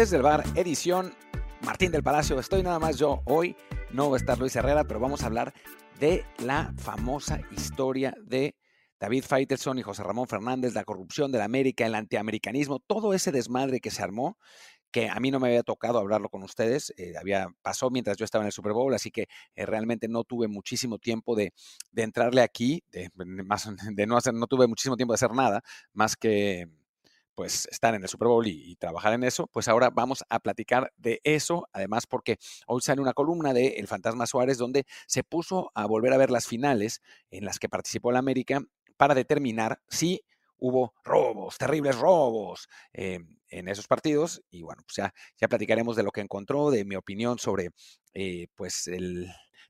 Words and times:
desde 0.00 0.16
el 0.16 0.22
bar, 0.22 0.42
edición 0.54 1.12
Martín 1.60 1.92
del 1.92 2.02
Palacio. 2.02 2.40
Estoy 2.40 2.62
nada 2.62 2.78
más 2.78 2.96
yo 2.96 3.20
hoy, 3.26 3.54
no 3.92 4.08
va 4.08 4.16
a 4.16 4.18
estar 4.18 4.38
Luis 4.38 4.56
Herrera, 4.56 4.84
pero 4.84 4.98
vamos 4.98 5.22
a 5.22 5.26
hablar 5.26 5.52
de 5.98 6.24
la 6.38 6.72
famosa 6.78 7.42
historia 7.50 8.14
de 8.24 8.56
David 8.98 9.24
Faitelson 9.24 9.78
y 9.78 9.82
José 9.82 10.02
Ramón 10.02 10.26
Fernández, 10.26 10.72
la 10.72 10.84
corrupción 10.84 11.30
de 11.30 11.36
la 11.36 11.44
América, 11.44 11.84
el 11.84 11.94
antiamericanismo, 11.94 12.78
todo 12.78 13.12
ese 13.12 13.30
desmadre 13.30 13.80
que 13.80 13.90
se 13.90 14.02
armó, 14.02 14.38
que 14.90 15.10
a 15.10 15.20
mí 15.20 15.30
no 15.30 15.38
me 15.38 15.48
había 15.48 15.64
tocado 15.64 15.98
hablarlo 15.98 16.30
con 16.30 16.42
ustedes, 16.44 16.94
eh, 16.96 17.12
había, 17.20 17.48
pasó 17.60 17.90
mientras 17.90 18.16
yo 18.16 18.24
estaba 18.24 18.42
en 18.44 18.46
el 18.46 18.52
Super 18.52 18.72
Bowl, 18.72 18.94
así 18.94 19.10
que 19.10 19.26
eh, 19.54 19.66
realmente 19.66 20.08
no 20.08 20.24
tuve 20.24 20.48
muchísimo 20.48 20.98
tiempo 20.98 21.36
de, 21.36 21.52
entrarle 21.94 22.40
aquí, 22.40 22.82
de, 22.90 23.10
no 24.32 24.46
tuve 24.46 24.66
muchísimo 24.66 24.96
tiempo 24.96 25.12
de 25.12 25.16
hacer 25.16 25.32
nada, 25.32 25.60
más 25.92 26.16
que 26.16 26.70
pues 27.40 27.66
estar 27.70 27.94
en 27.94 28.02
el 28.02 28.08
Super 28.10 28.28
Bowl 28.28 28.46
y, 28.46 28.76
trabajar 28.76 29.14
en 29.14 29.24
eso, 29.24 29.46
pues 29.46 29.66
ahora 29.66 29.88
vamos 29.88 30.22
a 30.28 30.40
platicar 30.40 30.92
de 30.98 31.22
eso, 31.24 31.66
además 31.72 32.06
porque 32.06 32.36
hoy 32.66 32.82
sale 32.82 33.00
una 33.00 33.14
columna 33.14 33.54
de 33.54 33.78
El 33.78 33.88
Fantasma 33.88 34.26
Suárez 34.26 34.58
donde 34.58 34.84
se 35.06 35.24
puso 35.24 35.70
a 35.74 35.86
volver 35.86 36.12
a 36.12 36.18
ver 36.18 36.30
las 36.30 36.46
finales 36.46 37.00
en 37.30 37.46
las 37.46 37.58
que 37.58 37.70
participó 37.70 38.12
la 38.12 38.18
América 38.18 38.60
para 38.98 39.14
determinar 39.14 39.80
si 39.88 40.20
hubo 40.58 40.92
robos, 41.02 41.56
terribles 41.56 41.96
robos 41.96 42.68
eh, 42.92 43.20
en 43.48 43.68
esos 43.68 43.86
partidos. 43.86 44.42
Y 44.50 44.60
bueno, 44.60 44.82
pues 44.84 44.96
ya, 44.96 45.14
ya 45.38 45.48
platicaremos 45.48 45.96
de 45.96 46.02
lo 46.02 46.10
que 46.10 46.20
encontró, 46.20 46.70
de 46.70 46.84
mi 46.84 46.96
opinión 46.96 47.38
sobre 47.38 47.70
eh, 48.12 48.48
pues 48.54 48.86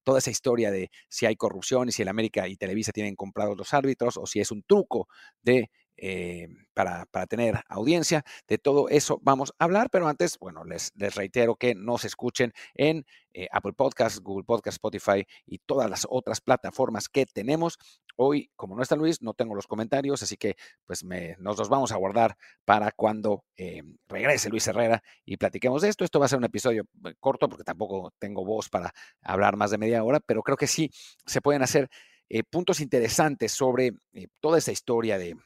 toda 0.02 0.18
esa 0.18 0.30
historia 0.32 0.72
de 0.72 0.90
si 1.08 1.26
hay 1.26 1.36
corrupción 1.36 1.88
y 1.88 1.92
si 1.92 2.02
el 2.02 2.08
América 2.08 2.48
y 2.48 2.56
Televisa 2.56 2.90
tienen 2.90 3.14
comprados 3.14 3.56
los 3.56 3.72
árbitros 3.74 4.16
o 4.16 4.26
si 4.26 4.40
es 4.40 4.50
un 4.50 4.64
truco 4.64 5.06
de 5.40 5.70
eh, 6.02 6.48
para, 6.72 7.04
para, 7.04 7.26
tener 7.26 7.62
audiencia. 7.68 8.24
De 8.48 8.56
todo 8.56 8.88
eso 8.88 9.20
vamos 9.22 9.52
a 9.58 9.64
hablar, 9.64 9.90
pero 9.90 10.08
antes, 10.08 10.38
bueno, 10.38 10.64
les, 10.64 10.94
reitero 10.96 11.56
que 11.56 11.74
nos 11.74 12.06
escuchen 12.06 12.54
en 12.74 13.04
eh, 13.34 13.48
Apple 13.52 13.74
Podcasts, 13.74 14.18
Google 14.20 14.44
Podcasts, 14.44 14.76
Spotify 14.76 15.26
y 15.44 15.58
todas 15.58 15.90
las 15.90 16.06
otras 16.08 16.40
plataformas 16.40 17.10
que 17.10 17.26
tenemos. 17.26 17.76
Hoy, 18.16 18.50
como 18.56 18.76
no 18.76 18.82
está 18.82 18.96
Luis, 18.96 19.20
no 19.20 19.34
tengo 19.34 19.54
los 19.54 19.66
comentarios, 19.66 20.22
así 20.22 20.38
que 20.38 20.56
pues 20.86 21.04
me, 21.04 21.36
nos 21.38 21.58
los 21.58 21.68
vamos 21.68 21.92
a 21.92 21.96
guardar 21.96 22.34
para 22.64 22.92
cuando 22.92 23.44
eh, 23.58 23.82
regrese 24.08 24.48
Luis 24.48 24.66
Herrera 24.66 25.02
y 25.26 25.36
platiquemos 25.36 25.82
de 25.82 25.90
esto. 25.90 26.06
Esto 26.06 26.18
va 26.18 26.24
a 26.24 26.28
ser 26.30 26.38
un 26.38 26.44
episodio 26.44 26.84
corto 27.18 27.46
porque 27.46 27.64
tampoco 27.64 28.14
tengo 28.18 28.42
voz 28.42 28.70
para 28.70 28.90
hablar 29.20 29.58
más 29.58 29.70
de 29.70 29.76
media 29.76 30.02
hora, 30.02 30.20
pero 30.20 30.42
creo 30.42 30.56
que 30.56 30.66
sí 30.66 30.90
se 31.26 31.42
pueden 31.42 31.62
hacer 31.62 31.90
puntos 32.48 32.80
interesantes 32.80 33.50
sobre 33.52 33.90
toda 34.40 34.56
esa 34.56 34.70
historia 34.70 35.18
de, 35.18 35.36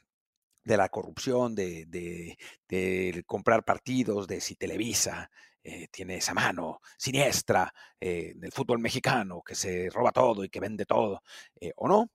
de 0.65 0.77
la 0.77 0.89
corrupción, 0.89 1.55
de, 1.55 1.87
de, 1.87 3.25
comprar 3.27 3.65
partidos, 3.65 4.27
de 4.27 4.41
si 4.41 4.57
Televisa 4.57 5.31
eh, 5.63 5.89
tiene 5.91 6.17
esa 6.17 6.35
mano 6.35 6.81
siniestra 6.99 7.73
eh, 8.01 8.33
del 8.37 8.53
fútbol 8.53 8.79
mexicano, 8.79 9.43
que 9.43 9.55
se 9.55 9.89
roba 9.91 10.13
todo 10.13 10.45
y 10.45 10.49
que 10.49 10.61
vende 10.61 10.87
todo, 10.87 11.23
eh, 11.61 11.73
o 11.77 11.89
no. 11.89 12.11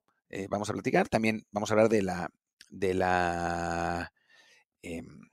vamos 0.50 0.70
a 0.70 0.74
platicar. 0.74 1.10
También 1.10 1.46
vamos 1.52 1.72
a 1.72 1.74
hablar 1.74 1.90
de 1.90 2.04
la, 2.04 2.30
de 2.70 2.94
la 2.94 4.12
em, 4.82 5.30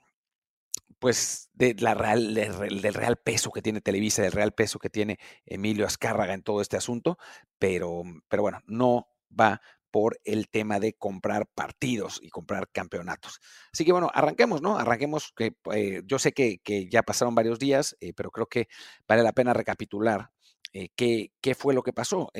pues 0.99 1.51
de 1.53 1.75
la 1.79 1.95
real, 1.95 2.35
del 2.35 2.95
real 2.95 3.17
peso 3.17 3.51
que 3.51 3.63
tiene 3.63 3.81
Televisa, 3.81 4.23
del 4.23 4.33
real 4.33 4.53
peso 4.53 4.79
que 4.79 4.91
tiene 4.91 5.19
Emilio 5.45 5.87
Azcárraga 5.87 6.35
en 6.35 6.43
todo 6.43 6.61
este 6.61 6.77
asunto, 6.77 7.19
pero, 7.59 8.03
pero 8.29 8.43
bueno, 8.43 8.61
no 8.67 9.09
va 9.39 9.61
por 9.97 10.21
el 10.25 10.51
tema 10.51 10.79
de 10.79 10.93
comprar 10.93 11.47
partidos 11.55 12.21
y 12.23 12.29
comprar 12.29 12.69
campeonatos. 12.71 13.41
Así 13.73 13.83
que 13.83 13.93
bueno, 13.93 14.11
arranquemos, 14.13 14.61
¿no? 14.61 14.77
Arranquemos, 14.77 15.33
que 15.35 15.57
eh, 15.73 16.03
yo 16.05 16.19
sé 16.19 16.33
que, 16.33 16.61
ya 16.91 17.03
pasaron 17.03 17.35
varios 17.35 17.59
días, 17.59 17.97
eh, 18.01 18.13
pero 18.15 18.31
creo 18.31 18.47
que 18.47 18.69
vale 19.09 19.23
la 19.23 19.33
pena 19.33 19.55
recapitular 19.55 20.33
eh, 20.75 20.91
qué, 20.95 21.33
qué, 21.41 21.55
fue 21.55 21.73
lo 21.73 21.83
que 21.83 21.95
pasó. 21.95 22.31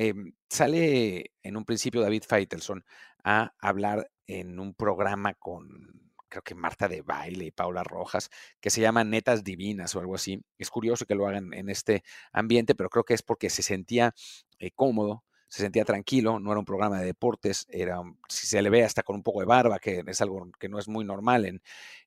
sale 0.47 1.31
en 1.41 1.57
un 1.57 1.65
principio 1.65 2.01
David 2.01 2.25
Feitelson 2.29 2.85
a 3.23 3.55
hablar 3.59 4.11
en 4.27 4.59
un 4.59 4.75
programa 4.75 5.33
con, 5.33 6.11
creo 6.29 6.43
que 6.43 6.53
Marta 6.53 6.87
de 6.87 7.01
Baile 7.01 7.45
y 7.45 7.51
Paula 7.51 7.83
Rojas, 7.83 8.29
que 8.61 8.69
se 8.69 8.81
llama 8.81 9.03
Netas 9.03 9.43
Divinas 9.43 9.95
o 9.95 9.99
algo 9.99 10.13
así. 10.13 10.43
Es 10.59 10.69
curioso 10.69 11.07
que 11.07 11.15
lo 11.15 11.25
hagan 11.27 11.51
en 11.55 11.71
este 11.71 12.03
ambiente, 12.31 12.75
pero 12.75 12.91
creo 12.91 13.03
que 13.03 13.15
es 13.15 13.23
porque 13.23 13.49
se 13.49 13.63
sentía 13.63 14.13
cómodo 14.75 15.23
se 15.47 15.61
sentía 15.61 15.85
tranquilo, 15.85 16.39
no 16.39 16.51
era 16.51 16.59
un 16.59 16.65
programa 16.65 16.99
de 16.99 17.05
deportes, 17.05 17.65
era, 17.69 18.01
si 18.27 18.47
se 18.47 18.61
le 18.61 18.69
ve 18.69 18.83
hasta 18.83 19.03
con 19.03 19.15
un 19.15 19.23
poco 19.23 19.39
de 19.39 19.45
barba, 19.45 19.79
que 19.79 20.03
es 20.05 20.21
algo 20.21 20.49
que 20.59 20.69
no 20.69 20.77
es 20.79 20.87
muy 20.87 21.05
normal 21.05 21.45
en, 21.45 21.61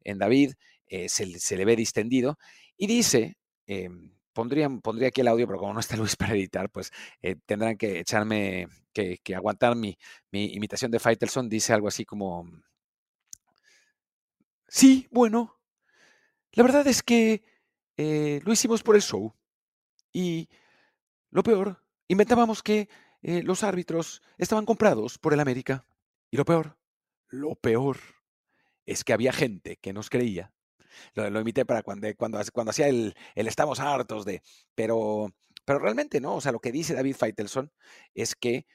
en 0.05 0.19
David, 0.19 0.53
eh, 0.87 1.09
se, 1.09 1.57
le 1.57 1.65
ve 1.65 1.77
distendido, 1.77 2.39
y 2.77 2.87
dice, 2.87 3.37
eh, 3.67 3.89
pondría, 4.33 4.69
aquí 5.07 5.21
el 5.23 5.29
audio, 5.29 5.47
pero 5.47 5.59
como 5.59 5.73
no 5.73 5.81
está 5.81 5.97
Luis 5.97 6.17
para 6.17 6.35
editar, 6.35 6.71
pues 6.71 6.93
eh, 7.23 7.37
tendrán 7.47 7.77
que 7.77 8.01
echarme, 8.01 8.67
que, 8.93 9.19
que 9.23 9.35
aguantar 9.35 9.75
mi, 9.77 9.97
mi, 10.33 10.47
imitación 10.53 10.91
de 10.91 10.99
Faitelson, 10.99 11.49
dice 11.49 11.73
algo 11.73 11.89
así 11.89 12.05
como, 12.05 12.45
sí, 14.69 15.09
bueno, 15.11 15.59
la 16.53 16.63
verdad 16.63 16.87
es 16.87 17.03
que 17.03 17.43
lo 17.97 18.53
hicimos 18.53 18.83
por 18.83 18.97
el 18.97 19.03
show, 19.03 19.35
y 20.13 20.49
lo 21.31 21.43
peor, 21.43 21.85
inventábamos 22.09 22.63
que 22.63 22.89
eh, 23.23 23.43
los 23.43 23.63
árbitros 23.63 24.23
estaban 24.39 24.67
comprados 24.67 25.19
por 25.19 25.33
el 25.33 25.41
América. 25.41 25.87
Y 26.31 26.37
lo 26.37 26.45
peor, 26.45 26.79
lo 27.29 27.55
peor, 27.55 27.99
es 28.87 29.05
que 29.05 29.13
había 29.13 29.33
gente 29.33 29.77
que 29.77 29.93
nos 29.93 30.11
creía. 30.11 30.53
Lo, 31.15 31.29
lo 31.31 31.41
imité 31.41 31.65
para 31.65 31.83
cuando, 31.83 32.09
cuando, 32.17 32.41
cuando 32.53 32.71
hacía 32.71 32.89
el, 32.89 33.15
el, 33.35 33.47
estamos 33.47 33.81
hartos 33.81 34.25
de, 34.25 34.43
pero, 34.75 35.33
pero 35.65 35.79
realmente 35.79 36.21
no, 36.21 36.37
o 36.37 36.41
sea, 36.41 36.53
lo 36.53 36.61
que 36.61 36.73
dice 36.73 36.95
David 36.95 37.17
Feitelson 37.17 37.73
es 38.15 38.35
que 38.35 38.67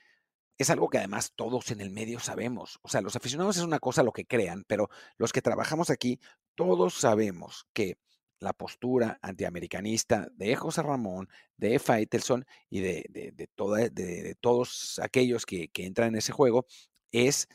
es 0.58 0.70
algo 0.70 0.90
que 0.90 0.98
además 0.98 1.34
todos 1.36 1.72
en 1.72 1.82
el 1.82 1.90
medio 1.90 2.20
sabemos. 2.20 2.80
O 2.82 2.88
sea, 2.88 3.02
los 3.02 3.16
aficionados 3.16 3.58
es 3.58 3.64
una 3.64 3.80
cosa 3.80 4.04
lo 4.04 4.14
que 4.14 4.26
crean, 4.26 4.64
pero 4.68 4.90
los 5.18 5.34
que 5.34 5.42
trabajamos 5.42 5.90
aquí, 5.90 6.20
todos 6.56 6.94
sabemos 6.94 7.68
que 7.74 7.98
la 8.40 8.54
postura 8.54 9.20
antiamericanista 9.22 10.28
de 10.36 10.56
José 10.56 10.82
Ramón, 10.84 11.30
de 11.58 11.80
Faitelson 11.80 12.46
y 12.70 12.82
de, 12.82 13.06
de, 13.10 14.36
todos 14.42 15.00
aquellos 15.02 15.46
que, 15.46 15.70
entran 15.76 16.10
en 16.10 16.16
ese 16.16 16.32
juego 16.32 16.66
es 17.12 17.48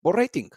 por 0.00 0.16
rating, 0.16 0.48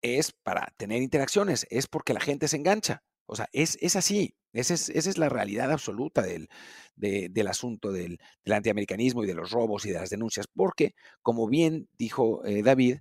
es 0.00 0.32
para 0.32 0.72
tener 0.76 1.02
interacciones, 1.02 1.66
es 1.70 1.86
porque 1.86 2.14
la 2.14 2.20
gente 2.20 2.48
se 2.48 2.56
engancha. 2.56 3.02
O 3.26 3.36
sea, 3.36 3.48
es, 3.52 3.78
es 3.80 3.96
así, 3.96 4.34
esa 4.52 4.74
es, 4.74 4.88
esa 4.90 5.08
es, 5.08 5.18
la 5.18 5.28
realidad 5.28 5.70
absoluta 5.70 6.22
del, 6.22 6.48
del 6.96 7.46
asunto 7.46 7.92
del, 7.92 8.18
del, 8.44 8.54
antiamericanismo 8.54 9.24
y 9.24 9.26
de 9.26 9.34
los 9.34 9.50
robos 9.50 9.86
y 9.86 9.90
de 9.90 10.00
las 10.00 10.10
denuncias, 10.10 10.46
porque, 10.48 10.94
como 11.22 11.48
bien 11.48 11.88
dijo 11.96 12.44
eh, 12.44 12.62
David, 12.62 12.98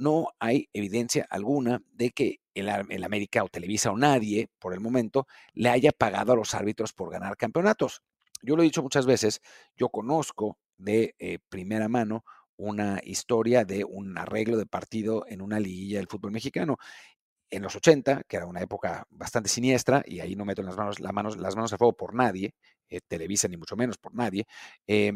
no 0.00 0.28
hay 0.38 0.68
evidencia 0.72 1.26
alguna 1.28 1.82
de 1.92 2.10
que 2.10 2.40
el, 2.54 3.04
América 3.04 3.44
o 3.44 3.48
Televisa 3.48 3.92
o 3.92 3.96
nadie, 3.96 4.48
por 4.58 4.72
el 4.72 4.80
momento, 4.80 5.26
le 5.52 5.68
haya 5.68 5.92
pagado 5.92 6.32
a 6.32 6.36
los 6.36 6.54
árbitros 6.54 6.92
por 6.92 7.10
ganar 7.10 7.36
campeonatos. 7.36 8.02
Yo 8.42 8.56
lo 8.56 8.62
he 8.62 8.64
dicho 8.64 8.82
muchas 8.82 9.06
veces, 9.06 9.40
yo 9.76 9.90
conozco 9.90 10.58
de 10.78 11.14
eh, 11.18 11.38
primera 11.48 11.88
mano 11.88 12.24
una 12.56 13.00
historia 13.04 13.64
de 13.64 13.84
un 13.84 14.16
arreglo 14.16 14.56
de 14.56 14.66
partido 14.66 15.24
en 15.28 15.42
una 15.42 15.60
liguilla 15.60 15.98
del 15.98 16.08
fútbol 16.08 16.32
mexicano. 16.32 16.78
En 17.50 17.62
los 17.62 17.76
80, 17.76 18.22
que 18.28 18.36
era 18.36 18.46
una 18.46 18.60
época 18.62 19.06
bastante 19.10 19.48
siniestra, 19.50 20.02
y 20.06 20.20
ahí 20.20 20.34
no 20.34 20.44
meto 20.44 20.62
las 20.62 20.76
manos, 20.76 21.00
las 21.00 21.12
manos, 21.12 21.36
las 21.36 21.56
manos 21.56 21.72
al 21.72 21.78
fuego 21.78 21.94
por 21.94 22.14
nadie, 22.14 22.54
eh, 22.88 23.00
Televisa 23.06 23.48
ni 23.48 23.56
mucho 23.56 23.76
menos 23.76 23.98
por 23.98 24.14
nadie, 24.14 24.46
eh, 24.86 25.12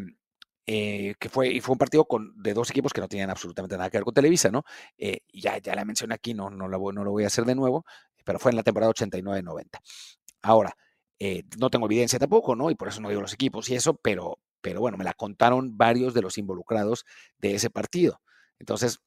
eh, 0.67 1.15
que 1.19 1.29
fue, 1.29 1.49
y 1.49 1.61
fue 1.61 1.73
un 1.73 1.79
partido 1.79 2.07
con, 2.07 2.33
de 2.43 2.55
dos 2.55 2.71
equipos 2.71 2.93
que 2.93 3.01
no 3.01 3.09
tenían 3.09 3.31
absolutamente 3.31 3.77
nada 3.77 3.91
que 3.91 3.99
ver 3.99 4.05
con 4.05 4.15
Televisa, 4.15 4.51
¿no? 4.51 4.65
Eh, 4.97 5.19
ya, 5.33 5.59
ya 5.59 5.75
la 5.75 5.85
mencioné 5.85 6.15
aquí, 6.15 6.35
no, 6.35 6.51
no, 6.51 6.69
no 6.69 7.05
lo 7.05 7.11
voy 7.11 7.25
a 7.25 7.27
hacer 7.27 7.45
de 7.45 7.55
nuevo, 7.55 7.85
pero 8.25 8.39
fue 8.39 8.51
en 8.51 8.57
la 8.57 8.63
temporada 8.63 8.91
89-90. 8.91 9.81
Ahora, 10.43 10.75
eh, 11.19 11.43
no 11.59 11.71
tengo 11.71 11.87
evidencia 11.87 12.19
tampoco, 12.19 12.57
¿no? 12.57 12.71
Y 12.71 12.75
por 12.75 12.89
eso 12.89 13.01
no 13.01 13.09
digo 13.11 13.21
los 13.21 13.35
equipos 13.35 13.69
y 13.69 13.75
eso, 13.75 13.95
pero, 13.95 14.39
pero 14.61 14.81
bueno, 14.81 14.97
me 14.97 15.05
la 15.05 15.15
contaron 15.15 15.77
varios 15.77 16.15
de 16.15 16.23
los 16.23 16.39
involucrados 16.39 17.05
de 17.39 17.55
ese 17.55 17.71
partido. 17.71 18.21
Entonces, 18.59 19.01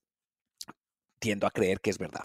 tiendo 1.19 1.47
a 1.47 1.51
creer 1.51 1.79
que 1.81 1.89
es 1.89 1.97
verdad. 1.97 2.23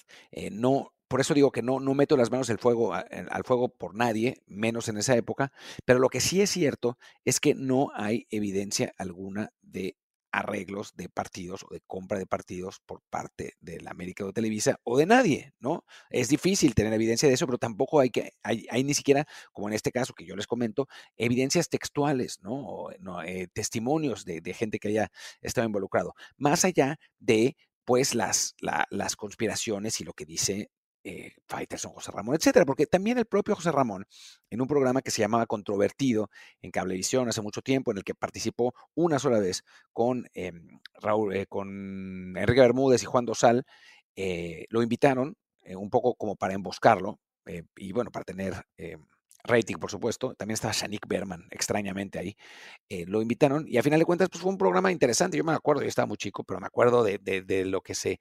no, 0.51 0.93
por 1.13 1.21
eso 1.21 1.35
digo 1.35 1.53
que 1.53 1.61
no, 1.61 1.79
no 1.79 1.93
meto 1.93 2.17
las 2.17 2.31
manos 2.31 2.49
al 2.49 2.57
fuego, 2.57 2.95
al 2.95 3.45
fuego 3.45 3.69
por 3.69 3.95
nadie, 3.95 4.41
menos 4.47 4.89
en 4.89 4.97
esa 4.97 5.15
época, 5.15 5.53
pero 5.85 5.99
lo 5.99 6.09
que 6.09 6.21
sí 6.21 6.41
es 6.41 6.49
cierto 6.49 6.97
es 7.27 7.39
que 7.39 7.55
no 7.55 7.91
hay 7.95 8.27
evidencia 8.31 8.95
alguna 8.97 9.53
de 9.61 9.99
arreglos 10.31 10.97
de 10.97 11.11
partidos 11.11 11.67
o 11.69 11.75
de 11.75 11.83
compra 11.87 12.19
de 12.19 12.25
partidos 12.25 12.81
por 12.87 13.03
parte 13.11 13.59
de 13.61 13.79
la 13.83 13.91
América 13.91 14.25
de 14.25 14.33
Televisa 14.33 14.81
o 14.85 14.97
de 14.97 15.05
nadie, 15.05 15.53
¿no? 15.61 15.85
Es 16.09 16.31
difícil 16.31 16.75
tener 16.75 16.95
evidencia 16.95 17.29
de 17.29 17.35
eso, 17.35 17.45
pero 17.45 17.59
tampoco 17.59 18.01
hay 18.01 18.09
que, 18.09 18.31
hay, 18.43 18.83
ni 18.83 18.95
siquiera, 18.95 19.27
como 19.53 19.69
en 19.69 19.75
este 19.75 19.93
caso 19.93 20.15
que 20.15 20.25
yo 20.25 20.35
les 20.35 20.47
comento, 20.47 20.89
evidencias 21.19 21.69
textuales, 21.69 22.39
¿no? 22.41 22.89
Eh, 23.27 23.49
testimonios 23.53 24.25
de, 24.25 24.41
de, 24.41 24.55
gente 24.55 24.79
que 24.79 24.89
haya 24.89 25.13
estado 25.43 25.67
involucrado, 25.67 26.15
más 26.39 26.65
allá 26.65 26.99
de, 27.19 27.55
pues, 27.85 28.15
las, 28.15 28.55
las 28.89 29.15
conspiraciones 29.15 30.01
y 30.01 30.05
lo 30.05 30.15
que 30.15 30.25
dice 30.25 30.71
eh, 31.05 31.33
Faitelson, 31.49 31.93
José 31.93 32.13
Ramón, 32.13 32.37
etcétera, 32.37 32.65
porque 32.65 32.87
también 32.87 33.19
el 33.19 33.27
propio 33.27 33.57
José 33.57 33.73
Ramón, 33.73 34.07
en 34.51 34.61
un 34.61 34.69
programa 34.69 35.03
que 35.03 35.11
se 35.11 35.21
llamaba 35.21 35.47
Controvertido 35.47 36.31
en 36.61 36.71
Cablevisión 36.71 37.29
hace 37.29 37.43
mucho 37.43 37.61
tiempo, 37.61 37.91
en 37.91 37.99
el 37.99 38.05
que 38.05 38.15
participó 38.15 38.73
una 38.95 39.19
sola 39.19 39.41
vez 39.41 39.65
con, 39.93 40.29
em, 40.35 40.79
Raúl, 41.01 41.35
eh, 41.35 41.47
con 41.47 42.37
Enrique 42.37 42.61
Bermúdez 42.61 43.03
y 43.03 43.07
Juan 43.07 43.25
Dosal, 43.25 43.65
eh, 44.15 44.67
lo 44.69 44.83
invitaron 44.83 45.37
un 45.77 45.91
poco 45.91 46.15
como 46.17 46.35
para 46.35 46.55
emboscarlo 46.55 47.21
y 47.77 47.93
bueno, 47.93 48.11
para 48.11 48.25
tener 48.25 48.55
rating, 49.45 49.77
por 49.77 49.91
supuesto. 49.93 50.35
También 50.35 50.55
estaba 50.55 50.73
Shanik 50.73 51.07
Berman, 51.07 51.47
extrañamente 51.53 52.19
ahí. 52.19 52.37
lo 53.07 53.23
invitaron 53.23 53.65
y 53.69 53.79
a 53.79 53.83
final 53.83 54.01
de 54.01 54.05
cuentas 54.05 54.29
pues, 54.29 54.43
fue 54.43 54.51
un 54.51 54.59
programa 54.59 54.91
interesante. 54.91 55.37
Yo 55.37 55.45
me 55.45 55.53
acuerdo, 55.53 55.83
yo 55.83 55.89
estaba 55.89 56.07
muy 56.07 56.17
chico, 56.17 56.43
pero 56.43 56.59
me 56.61 56.67
acuerdo 56.67 57.05
de, 57.05 57.19
de 57.19 57.65
lo 57.65 57.81
que 57.81 57.95
se 57.95 58.19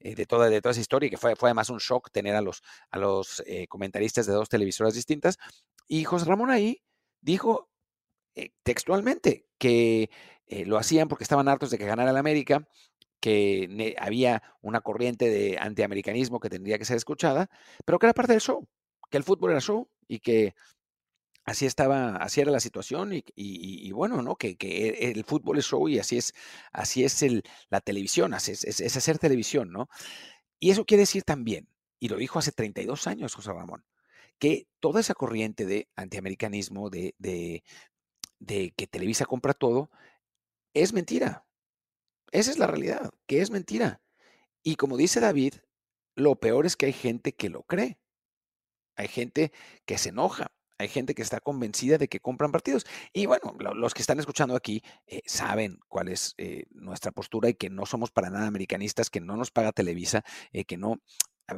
eh, 0.00 0.14
de, 0.14 0.26
toda, 0.26 0.48
de 0.48 0.60
toda 0.60 0.72
esa 0.72 0.80
historia, 0.80 1.10
que 1.10 1.16
fue, 1.16 1.36
fue 1.36 1.48
además 1.48 1.70
un 1.70 1.78
shock 1.78 2.10
tener 2.10 2.36
a 2.36 2.40
los, 2.40 2.62
a 2.90 2.98
los 2.98 3.42
eh, 3.46 3.66
comentaristas 3.68 4.26
de 4.26 4.32
dos 4.32 4.48
televisoras 4.48 4.94
distintas. 4.94 5.38
Y 5.86 6.04
José 6.04 6.26
Ramón 6.26 6.50
ahí 6.50 6.82
dijo 7.20 7.68
eh, 8.34 8.50
textualmente 8.62 9.46
que 9.58 10.10
lo 10.64 10.78
hacían 10.78 11.08
porque 11.08 11.24
estaban 11.24 11.46
hartos 11.46 11.70
de 11.70 11.76
que 11.76 11.84
ganara 11.84 12.10
el 12.10 12.16
América, 12.16 12.66
que 13.20 13.94
había 13.98 14.42
una 14.62 14.80
corriente 14.80 15.28
de 15.28 15.58
antiamericanismo 15.60 16.40
que 16.40 16.48
tendría 16.48 16.78
que 16.78 16.86
ser 16.86 16.96
escuchada, 16.96 17.50
pero 17.84 17.98
que 17.98 18.06
era 18.06 18.14
parte 18.14 18.32
del 18.32 18.40
show, 18.40 18.66
que 19.10 19.18
el 19.18 19.24
fútbol 19.24 19.50
era 19.50 19.60
show 19.60 19.90
y 20.06 20.20
que 20.20 20.54
así 21.48 21.66
estaba, 21.66 22.16
así 22.16 22.40
era 22.40 22.50
la 22.50 22.60
situación 22.60 23.12
y, 23.12 23.92
bueno, 23.92 24.22
¿no? 24.22 24.36
Que, 24.36 24.56
e, 24.60 25.10
el 25.10 25.24
fútbol 25.24 25.58
es 25.58 25.66
show 25.66 25.88
y 25.88 25.98
así 25.98 26.18
es, 26.18 26.34
así 26.72 27.04
es 27.04 27.24
la 27.70 27.80
televisión, 27.80 28.34
así 28.34 28.52
es, 28.52 28.96
hacer 28.96 29.18
televisión, 29.18 29.72
¿no? 29.72 29.88
Y 30.60 30.70
eso 30.70 30.84
quiere 30.84 31.02
decir 31.02 31.22
también, 31.22 31.68
y 32.00 32.08
lo 32.08 32.16
dijo 32.16 32.38
hace 32.38 32.52
32 32.52 33.06
años 33.06 33.34
José 33.34 33.52
Ramón, 33.52 33.84
que 34.38 34.68
toda 34.80 35.00
esa 35.00 35.14
corriente 35.14 35.66
de 35.66 35.88
antiamericanismo, 35.96 36.90
de, 36.90 37.14
de, 37.18 37.64
de 38.38 38.72
que 38.76 38.86
Televisa 38.86 39.24
compra 39.26 39.54
todo, 39.54 39.90
es 40.74 40.92
mentira. 40.92 41.46
Esa 42.30 42.50
es 42.50 42.58
la 42.58 42.66
realidad, 42.66 43.10
que 43.26 43.40
es 43.40 43.50
mentira. 43.50 44.02
Y 44.62 44.76
como 44.76 44.96
dice 44.96 45.20
David, 45.20 45.54
lo 46.14 46.36
peor 46.36 46.66
es 46.66 46.76
que 46.76 46.86
hay 46.86 46.92
gente 46.92 47.32
que 47.32 47.48
lo 47.48 47.62
cree. 47.62 47.98
Hay 48.96 49.08
gente 49.08 49.52
que 49.86 49.96
se 49.96 50.10
enoja. 50.10 50.52
Hay 50.78 50.88
gente 50.88 51.14
que 51.14 51.22
está 51.22 51.40
convencida 51.40 51.98
de 51.98 52.08
que 52.08 52.20
compran 52.20 52.52
partidos. 52.52 52.86
Y 53.12 53.26
bueno, 53.26 53.54
los 53.74 53.94
que 53.94 54.02
están 54.02 54.20
escuchando 54.20 54.54
aquí 54.54 54.82
eh, 55.06 55.22
saben 55.26 55.80
cuál 55.88 56.08
es 56.08 56.34
eh, 56.38 56.64
nuestra 56.70 57.10
postura 57.10 57.48
y 57.48 57.54
que 57.54 57.68
no 57.68 57.84
somos 57.84 58.10
para 58.10 58.30
nada 58.30 58.46
americanistas, 58.46 59.10
que 59.10 59.20
no 59.20 59.36
nos 59.36 59.50
paga 59.50 59.72
Televisa, 59.72 60.24
eh, 60.52 60.64
que 60.64 60.76
no, 60.76 61.00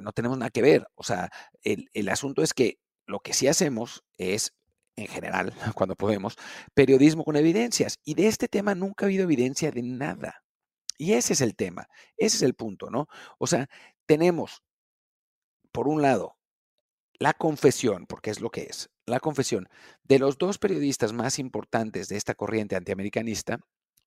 no 0.01 0.13
tenemos 0.13 0.39
nada 0.39 0.51
que 0.51 0.63
ver. 0.63 0.87
O 0.95 1.03
sea, 1.03 1.31
el, 1.63 1.91
el 1.93 2.09
asunto 2.09 2.43
es 2.43 2.55
que 2.55 2.79
lo 3.07 3.21
que 3.21 3.35
sí 3.35 3.47
hacemos 3.47 4.05
es 4.17 4.55
en 4.97 5.07
general, 5.07 5.53
cuando 5.75 5.97
podemos, 5.97 6.37
periodismo 6.75 7.25
con 7.25 7.37
evidencias. 7.37 7.99
Y 8.05 8.15
de 8.15 8.27
este 8.27 8.49
tema 8.49 8.75
nunca 8.75 9.05
ha 9.05 9.09
habido 9.09 9.25
evidencia 9.25 9.71
de 9.71 9.83
nada. 9.83 10.45
Y 10.99 11.15
ese 11.15 11.33
es 11.33 11.41
el 11.41 11.57
tema, 11.57 11.89
ese 12.19 12.37
es 12.37 12.43
el 12.43 12.55
punto, 12.55 12.91
¿no? 12.91 13.07
O 13.39 13.47
sea, 13.47 13.69
tenemos, 14.07 14.63
por 15.73 15.89
un 15.89 16.03
lado, 16.03 16.37
la 17.19 17.33
confesión, 17.33 18.07
porque 18.07 18.31
es 18.31 18.41
lo 18.41 18.51
que 18.51 18.65
es, 18.65 18.91
la 19.11 19.21
confesión 19.21 19.69
de 20.05 20.19
los 20.19 20.39
dos 20.39 20.59
periodistas 20.59 21.13
más 21.13 21.39
importantes 21.39 22.09
de 22.09 22.17
esta 22.17 22.35
corriente 22.35 22.77
antiamericanista, 22.77 23.61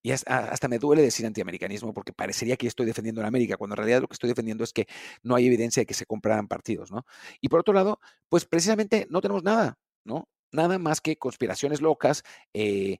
y 0.05 0.11
hasta 0.11 0.67
me 0.67 0.79
duele 0.79 1.01
decir 1.01 1.25
antiamericanismo 1.25 1.93
porque 1.93 2.11
parecería 2.11 2.57
que 2.57 2.67
estoy 2.67 2.85
defendiendo 2.85 3.21
a 3.21 3.27
América, 3.27 3.55
cuando 3.55 3.75
en 3.75 3.77
realidad 3.77 4.01
lo 4.01 4.07
que 4.07 4.15
estoy 4.15 4.27
defendiendo 4.27 4.65
es 4.65 4.73
que 4.73 4.85
no 5.21 5.35
hay 5.35 5.47
evidencia 5.47 5.79
de 5.81 5.85
que 5.85 5.93
se 5.93 6.05
compraran 6.05 6.49
partidos, 6.49 6.91
¿no? 6.91 7.05
Y 7.39 7.47
por 7.47 7.61
otro 7.61 7.73
lado, 7.73 8.01
pues 8.27 8.45
precisamente 8.45 9.07
no 9.09 9.21
tenemos 9.21 9.43
nada, 9.43 9.77
¿no? 10.03 10.27
Nada 10.51 10.77
más 10.77 10.99
que 10.99 11.15
conspiraciones 11.17 11.79
locas, 11.79 12.23
eh, 12.53 12.97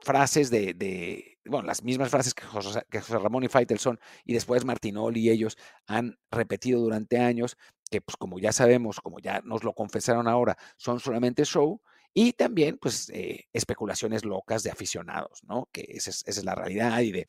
frases 0.00 0.50
de, 0.50 1.38
bueno, 1.44 1.66
las 1.66 1.82
mismas 1.82 2.10
frases 2.10 2.34
que 2.34 2.44
José, 2.44 2.82
Ramón 3.10 3.44
y 3.44 3.48
Faitelson 3.48 3.98
y 4.24 4.32
después 4.32 4.64
Martinoli 4.64 5.20
y 5.20 5.30
ellos 5.30 5.56
han 5.86 6.18
repetido 6.30 6.80
durante 6.80 7.18
años, 7.18 7.56
que 7.90 8.00
pues 8.00 8.16
como 8.16 8.38
ya 8.38 8.52
sabemos, 8.52 9.00
como 9.00 9.18
ya 9.20 9.40
nos 9.44 9.64
lo 9.64 9.72
confesaron 9.74 10.28
ahora, 10.28 10.56
son 10.76 11.00
solamente 11.00 11.44
show, 11.44 11.80
y 12.14 12.32
también 12.32 12.78
pues 12.78 13.10
eh, 13.10 13.48
especulaciones 13.52 14.24
locas 14.24 14.62
de 14.62 14.70
aficionados, 14.70 15.42
¿no? 15.44 15.68
Que 15.72 15.86
esa 15.88 16.10
es, 16.10 16.44
la 16.44 16.54
realidad 16.54 17.00
y 17.00 17.12
de... 17.12 17.26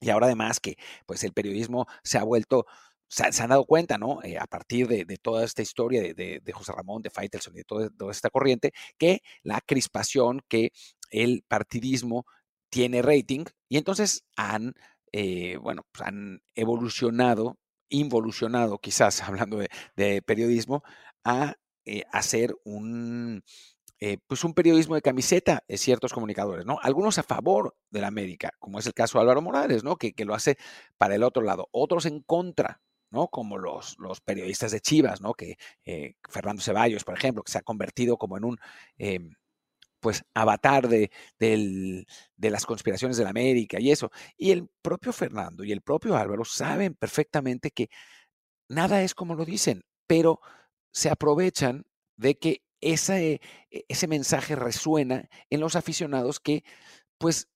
Y 0.00 0.10
ahora 0.10 0.26
además 0.26 0.60
que 0.60 0.76
pues 1.06 1.24
el 1.24 1.32
periodismo 1.32 1.86
se 2.02 2.18
ha 2.18 2.24
vuelto 2.24 2.66
se, 3.08 3.42
han 3.42 3.50
dado 3.50 3.64
cuenta, 3.66 3.98
¿no? 3.98 4.22
Eh, 4.22 4.38
a 4.38 4.46
partir 4.46 4.88
de, 4.88 5.04
toda 5.18 5.44
esta 5.44 5.62
historia 5.62 6.02
de, 6.02 6.52
José 6.52 6.72
Ramón, 6.72 7.02
de 7.02 7.10
Faitelson 7.10 7.54
y 7.54 7.58
de 7.58 7.64
toda, 7.64 7.90
esta 8.10 8.30
corriente, 8.30 8.72
que 8.98 9.22
la 9.42 9.60
crispación, 9.60 10.42
que 10.48 10.72
el 11.10 11.44
partidismo 11.46 12.26
tiene 12.68 13.02
rating 13.02 13.44
y 13.68 13.76
entonces 13.78 14.24
han, 14.36 14.74
eh, 15.12 15.56
bueno, 15.58 15.86
pues 15.92 16.06
han 16.08 16.42
evolucionado, 16.54 17.58
involucionado 17.88 18.78
quizás, 18.78 19.22
hablando 19.22 19.58
de, 19.96 20.22
periodismo, 20.22 20.82
a 21.24 21.54
eh, 21.84 22.04
hacer 22.12 22.54
un, 22.64 23.42
pues 24.26 24.44
un 24.44 24.54
periodismo 24.54 24.94
de 24.94 25.02
camiseta 25.02 25.64
de 25.68 25.78
ciertos 25.78 26.12
comunicadores, 26.12 26.66
¿no? 26.66 26.78
Algunos 26.82 27.18
a 27.18 27.22
favor 27.22 27.76
de 27.90 28.00
la 28.00 28.08
América, 28.08 28.50
como 28.58 28.78
es 28.78 28.86
el 28.86 28.94
caso 28.94 29.18
de 29.18 29.22
Álvaro 29.22 29.42
Morales, 29.42 29.84
¿no? 29.84 29.96
Que, 29.96 30.12
que 30.12 30.24
lo 30.24 30.34
hace 30.34 30.56
para 30.98 31.14
el 31.14 31.22
otro 31.22 31.42
lado, 31.42 31.68
otros 31.72 32.06
en 32.06 32.20
contra, 32.20 32.80
¿no? 33.10 33.28
Como 33.28 33.58
los, 33.58 33.96
los 33.98 34.20
periodistas 34.20 34.72
de 34.72 34.80
Chivas, 34.80 35.20
¿no? 35.20 35.34
Que 35.34 35.56
eh, 35.84 36.14
Fernando 36.28 36.62
Ceballos, 36.62 37.04
por 37.04 37.16
ejemplo, 37.16 37.42
que 37.42 37.52
se 37.52 37.58
ha 37.58 37.62
convertido 37.62 38.16
como 38.18 38.36
en 38.36 38.44
un 38.44 38.58
em, 38.98 39.30
pues 40.06 40.22
avatar 40.34 40.86
de, 40.86 41.10
de 41.40 42.50
las 42.50 42.64
conspiraciones 42.64 43.16
de 43.16 43.24
la 43.24 43.30
América 43.30 43.80
y 43.80 43.90
eso. 43.90 44.12
Y 44.36 44.52
el 44.52 44.68
propio 44.80 45.12
Fernando 45.12 45.64
y 45.64 45.72
el 45.72 45.82
propio 45.82 46.16
Álvaro 46.16 46.44
saben 46.44 46.94
perfectamente 46.94 47.72
que 47.72 47.88
nada 48.68 49.02
es 49.02 49.16
como 49.16 49.34
lo 49.34 49.44
dicen, 49.44 49.82
pero 50.06 50.38
se 50.92 51.10
aprovechan 51.10 51.86
de 52.16 52.38
que 52.38 52.62
ese, 52.80 53.40
e, 53.72 53.84
ese 53.88 54.06
mensaje 54.06 54.54
resuena 54.54 55.28
en 55.50 55.58
los 55.58 55.74
aficionados 55.74 56.38
que 56.38 56.62
pues 57.18 57.48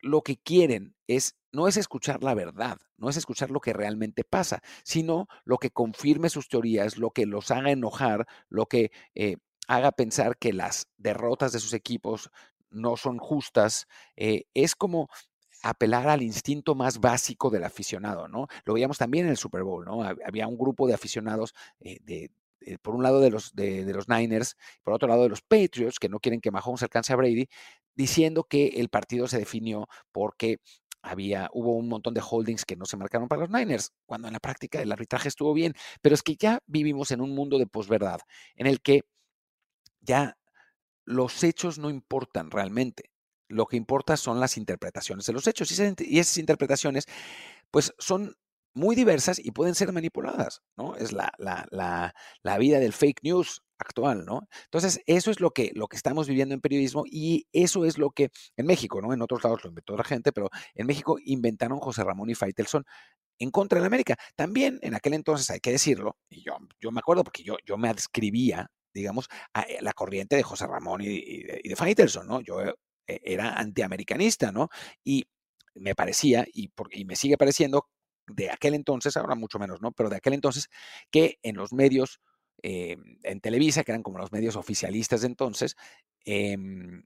lo 0.00 0.22
que 0.22 0.36
quieren 0.36 0.94
es 1.08 1.34
no 1.50 1.66
es 1.66 1.76
escuchar 1.76 2.22
la 2.22 2.34
verdad, 2.34 2.78
no 2.96 3.08
es 3.10 3.16
escuchar 3.16 3.50
lo 3.50 3.58
que 3.58 3.72
realmente 3.72 4.22
pasa, 4.22 4.62
sino 4.84 5.26
lo 5.44 5.58
que 5.58 5.72
confirme 5.72 6.30
sus 6.30 6.48
teorías, 6.48 6.96
lo 6.96 7.10
que 7.10 7.26
los 7.26 7.50
haga 7.50 7.72
enojar, 7.72 8.28
lo 8.48 8.66
que 8.66 8.92
eh, 9.16 9.38
haga 9.68 9.92
pensar 9.92 10.36
que 10.36 10.52
las 10.52 10.88
derrotas 10.96 11.52
de 11.52 11.60
sus 11.60 11.74
equipos 11.74 12.30
no 12.70 12.96
son 12.96 13.18
justas. 13.18 13.86
Eh, 14.16 14.46
es 14.54 14.74
como 14.74 15.08
apelar 15.62 16.08
al 16.08 16.22
instinto 16.22 16.74
más 16.74 17.00
básico 17.00 17.50
del 17.50 17.64
aficionado, 17.64 18.28
¿no? 18.28 18.48
Lo 18.64 18.74
veíamos 18.74 18.98
también 18.98 19.26
en 19.26 19.30
el 19.30 19.36
Super 19.36 19.62
Bowl, 19.62 19.84
¿no? 19.84 20.02
Había 20.02 20.46
un 20.46 20.56
grupo 20.56 20.86
de 20.86 20.94
aficionados 20.94 21.54
eh, 21.80 21.98
de, 22.02 22.30
por 22.82 22.94
un 22.94 23.02
lado 23.02 23.20
de 23.20 23.30
los, 23.30 23.54
de, 23.54 23.84
los 23.92 24.08
Niners, 24.08 24.56
por 24.82 24.94
otro 24.94 25.08
lado 25.08 25.22
de 25.22 25.28
los 25.28 25.42
Patriots, 25.42 25.98
que 25.98 26.08
no 26.08 26.20
quieren 26.20 26.40
que 26.40 26.50
Mahomes 26.50 26.82
alcance 26.82 27.12
a 27.12 27.16
Brady, 27.16 27.48
diciendo 27.94 28.44
que 28.44 28.68
el 28.76 28.88
partido 28.88 29.26
se 29.26 29.38
definió 29.38 29.88
porque 30.12 30.60
había, 31.02 31.48
hubo 31.52 31.74
un 31.76 31.88
montón 31.88 32.14
de 32.14 32.22
holdings 32.28 32.64
que 32.64 32.76
no 32.76 32.84
se 32.84 32.96
marcaron 32.96 33.28
para 33.28 33.42
los 33.42 33.50
Niners, 33.50 33.92
cuando 34.06 34.28
en 34.28 34.34
la 34.34 34.40
práctica 34.40 34.80
el 34.80 34.92
arbitraje 34.92 35.28
estuvo 35.28 35.54
bien. 35.54 35.74
Pero 36.00 36.14
es 36.14 36.22
que 36.22 36.36
ya 36.36 36.60
vivimos 36.66 37.10
en 37.10 37.20
un 37.20 37.34
mundo 37.34 37.58
de 37.58 37.66
posverdad, 37.66 38.20
en 38.56 38.66
el 38.66 38.80
que 38.80 39.02
ya 40.08 40.38
los 41.04 41.44
hechos 41.44 41.78
no 41.78 41.90
importan 41.90 42.50
realmente. 42.50 43.10
Lo 43.48 43.66
que 43.66 43.76
importa 43.76 44.16
son 44.16 44.40
las 44.40 44.56
interpretaciones 44.56 45.26
de 45.26 45.32
los 45.32 45.46
hechos. 45.46 45.70
Y 45.70 46.18
esas, 46.18 46.38
interpretaciones, 46.38 47.04
pues, 47.70 47.94
son 47.98 48.36
muy 48.74 48.96
diversas 48.96 49.38
y 49.38 49.52
pueden 49.52 49.74
ser 49.74 49.92
manipuladas, 49.92 50.62
¿no? 50.76 50.96
Es 50.96 51.12
la, 51.12 51.32
la, 51.38 51.66
la, 52.42 52.58
vida 52.58 52.78
del 52.78 52.92
fake 52.92 53.22
news 53.22 53.62
actual, 53.78 54.24
¿no? 54.26 54.48
Entonces, 54.64 55.00
eso 55.06 55.30
es 55.30 55.40
lo 55.40 55.50
que, 55.50 55.72
lo 55.74 55.88
que 55.88 55.96
estamos 55.96 56.28
viviendo 56.28 56.54
en 56.54 56.60
periodismo 56.60 57.04
y 57.06 57.46
eso 57.52 57.84
es 57.86 57.98
lo 57.98 58.10
que 58.10 58.30
en 58.56 58.66
México, 58.66 59.00
¿no? 59.00 59.12
En 59.12 59.22
otros 59.22 59.42
lados 59.42 59.64
lo 59.64 59.70
inventó 59.70 59.96
la 59.96 60.04
gente, 60.04 60.32
pero 60.32 60.50
en 60.74 60.86
México 60.86 61.16
inventaron 61.24 61.80
José 61.80 62.04
Ramón 62.04 62.30
y 62.30 62.34
Faitelson 62.34 62.84
en 63.38 63.50
contra 63.50 63.76
de 63.76 63.80
la 63.82 63.86
América. 63.86 64.16
También 64.36 64.78
en 64.82 64.94
aquel 64.94 65.14
entonces, 65.14 65.50
hay 65.50 65.60
que 65.60 65.72
decirlo, 65.72 66.16
y 66.28 66.42
yo, 66.42 66.58
yo 66.80 66.90
me 66.90 67.00
acuerdo 67.00 67.24
porque 67.24 67.42
yo, 67.42 67.56
yo 67.64 67.78
me 67.78 67.88
adscribía, 67.88 68.70
digamos, 68.98 69.28
eh, 69.54 69.78
la 69.80 69.92
corriente 69.92 70.36
de 70.36 70.42
José 70.42 70.66
Ramón 70.66 71.00
y, 71.02 71.42
de, 71.42 71.76
Faitelson, 71.76 72.26
¿no? 72.26 72.40
Yo 72.40 72.62
eh, 72.62 72.74
era 73.06 73.54
antiamericanista, 73.54 74.52
¿no? 74.52 74.68
Y 75.04 75.26
me 75.74 75.94
parecía, 75.94 76.44
y, 76.52 76.70
y 76.90 77.04
me 77.04 77.16
sigue 77.16 77.38
pareciendo, 77.38 77.88
de 78.26 78.50
aquel 78.50 78.74
entonces, 78.74 79.16
ahora 79.16 79.34
mucho 79.34 79.58
menos, 79.58 79.80
¿no? 79.80 79.92
Pero 79.92 80.10
de 80.10 80.16
aquel 80.16 80.34
entonces, 80.34 80.68
que 81.10 81.38
en 81.42 81.56
los 81.56 81.72
medios 81.72 82.20
eh, 82.62 82.96
en 83.22 83.40
Televisa, 83.40 83.84
que 83.84 83.92
eran 83.92 84.02
como 84.02 84.18
los 84.18 84.32
medios 84.32 84.56
oficialistas 84.56 85.20
de 85.20 85.28
entonces, 85.28 85.76
em, 86.24 87.04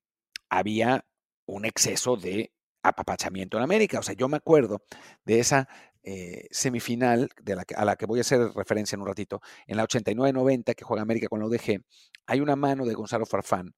había 0.49 1.05
un 1.47 1.65
exceso 1.67 2.17
de 2.17 2.53
apapachamiento 2.83 3.59
en 3.59 3.65
América. 3.65 3.99
O 3.99 4.03
sea, 4.03 4.15
yo 4.15 4.29
me 4.29 4.39
acuerdo 4.39 4.83
de 5.25 5.41
esa 5.41 5.69
eh, 6.03 6.49
semifinal 6.51 7.31
de 7.43 7.57
la 7.57 7.65
a 7.77 7.85
la 7.85 7.97
que 7.97 8.07
voy 8.07 8.19
a 8.19 8.23
hacer 8.23 8.41
referencia 8.55 8.97
en 8.97 9.03
un 9.03 9.09
ratito, 9.09 9.41
en 9.67 9.77
la 9.77 9.85
89-90 9.85 10.75
que 10.75 10.85
juega 10.85 11.03
América 11.03 11.29
con 11.29 11.41
la 11.41 11.47
UDG, 11.47 11.83
hay 12.27 12.41
una 12.41 12.57
mano 12.57 12.85
de 12.85 12.95
Gonzalo 12.95 13.27
Farfán 13.27 13.75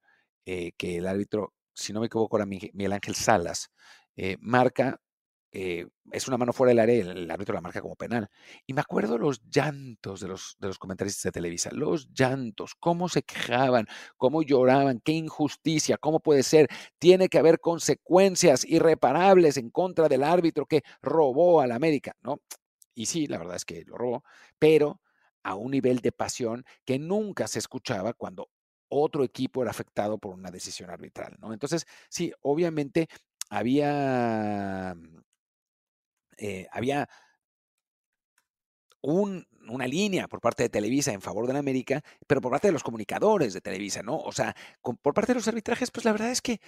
eh, 0.47 0.73
que 0.77 0.99
el 0.99 1.07
árbitro, 1.07 1.55
si 1.75 1.93
no 1.93 2.01
me 2.01 2.07
equivoco, 2.07 2.37
era 2.37 2.47
Miguel 2.47 2.93
Ángel 2.93 3.15
Salas, 3.15 3.71
eh, 4.17 4.37
marca 4.41 5.01
eh, 5.57 5.87
es 6.11 6.27
una 6.27 6.37
mano 6.37 6.53
fuera 6.53 6.71
del 6.71 6.81
área 6.81 6.97
y 6.97 7.01
el, 7.01 7.31
árbitro 7.31 7.55
la 7.55 7.61
marca 7.61 7.81
como 7.81 7.95
penal. 7.95 8.29
Y 8.67 8.75
me 8.75 8.81
acuerdo 8.81 9.19
los 9.19 9.41
llantos 9.49 10.19
de 10.19 10.27
los, 10.27 10.57
de 10.59 10.67
los 10.67 10.81
comentaristas 10.81 11.23
de 11.23 11.31
Televisa, 11.31 11.71
los 11.73 12.13
llantos, 12.13 12.75
cómo 12.75 13.09
se 13.09 13.23
quejaban, 13.23 13.87
cómo 14.17 14.43
lloraban, 14.43 14.99
qué 14.99 15.13
injusticia, 15.13 15.97
cómo 15.97 16.19
puede 16.19 16.43
ser. 16.43 16.69
Tiene 16.99 17.29
que 17.29 17.39
haber 17.39 17.61
consecuencias 17.61 18.65
irreparables 18.65 19.57
en 19.57 19.71
contra 19.71 20.09
del 20.09 20.25
árbitro 20.25 20.67
que 20.67 20.83
robó 21.01 21.61
al 21.61 21.71
América, 21.71 22.17
¿no? 22.21 22.41
Y 22.93 23.07
sí, 23.07 23.29
la 23.29 23.39
verdad 23.39 23.55
es 23.55 23.65
que 23.65 23.85
lo 23.85 23.97
robó, 23.97 24.25
pero 24.59 25.01
a 25.45 25.55
un 25.55 25.71
nivel 25.71 26.01
de 26.01 26.11
pasión 26.11 26.65
que 26.85 26.99
nunca 26.99 27.47
se 27.47 27.61
escuchaba 27.61 28.13
cuando 28.13 28.51
otro 28.89 29.23
equipo 29.23 29.63
era 29.63 29.71
afectado 29.71 30.19
por 30.19 30.35
una 30.35 30.51
decisión 30.51 30.91
arbitral, 30.91 31.37
¿no? 31.39 31.53
Entonces, 31.53 31.87
sí, 32.09 32.33
obviamente 32.41 33.09
había 33.51 34.97
eh, 36.39 36.67
había 36.73 37.09
una 39.03 39.87
línea 39.87 40.29
por 40.29 40.41
parte 40.41 40.63
de 40.63 40.69
Televisa 40.71 41.13
en 41.13 41.21
favor 41.21 41.47
de 41.47 41.53
la 41.53 41.59
América, 41.59 42.03
pero 42.27 42.41
por 42.41 42.53
parte 42.53 42.69
de 42.69 42.73
los 42.73 42.83
comunicadores 42.83 43.53
de 43.53 43.61
Televisa, 43.61 44.03
¿no? 44.03 44.17
O 44.19 44.33
sea, 44.33 44.55
por 44.83 45.13
parte 45.15 45.33
de 45.33 45.37
los 45.37 45.49
arbitrajes, 45.49 45.91
pues 45.91 46.05
la 46.07 46.13
verdad 46.13 46.31
es 46.31 46.41
que 46.41 46.61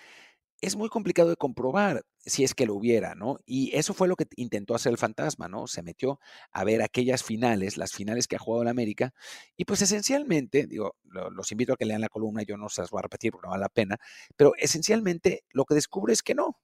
es 0.61 0.77
muy 0.77 0.89
complicado 0.89 1.29
de 1.31 1.37
comprobar 1.37 2.05
si 2.19 2.43
es 2.45 2.55
que 2.55 2.67
lo 2.67 2.75
hubiera, 2.75 3.15
¿no? 3.15 3.39
Y 3.45 3.77
eso 3.77 3.95
fue 3.95 4.09
lo 4.09 4.17
que 4.17 4.27
intentó 4.37 4.75
hacer 4.75 4.91
el 4.91 4.99
fantasma, 4.99 5.49
¿no? 5.49 5.67
Se 5.67 5.83
metió 5.83 6.19
a 6.51 6.65
ver 6.65 6.83
aquellas 6.83 7.23
finales, 7.23 7.77
las 7.77 7.93
finales 7.93 8.27
que 8.27 8.37
ha 8.37 8.39
jugado 8.39 8.65
la 8.65 8.71
América, 8.71 9.13
y 9.57 9.65
pues 9.65 9.83
esencialmente, 9.83 10.67
digo, 10.67 10.97
los 11.05 11.53
invito 11.53 11.75
a 11.75 11.77
que 11.77 11.85
lean 11.85 12.01
la 12.01 12.09
columna, 12.09 12.43
yo 12.43 12.57
no 12.57 12.69
se 12.69 12.81
las 12.83 12.91
voy 12.91 13.01
a 13.01 13.03
repetir 13.03 13.33
porque 13.33 13.47
no 13.47 13.51
vale 13.51 13.63
la 13.63 13.69
pena, 13.69 13.99
pero 14.37 14.55
esencialmente 14.59 15.45
lo 15.51 15.65
que 15.67 15.75
descubre 15.75 16.13
es 16.13 16.23
que 16.23 16.35
no, 16.35 16.59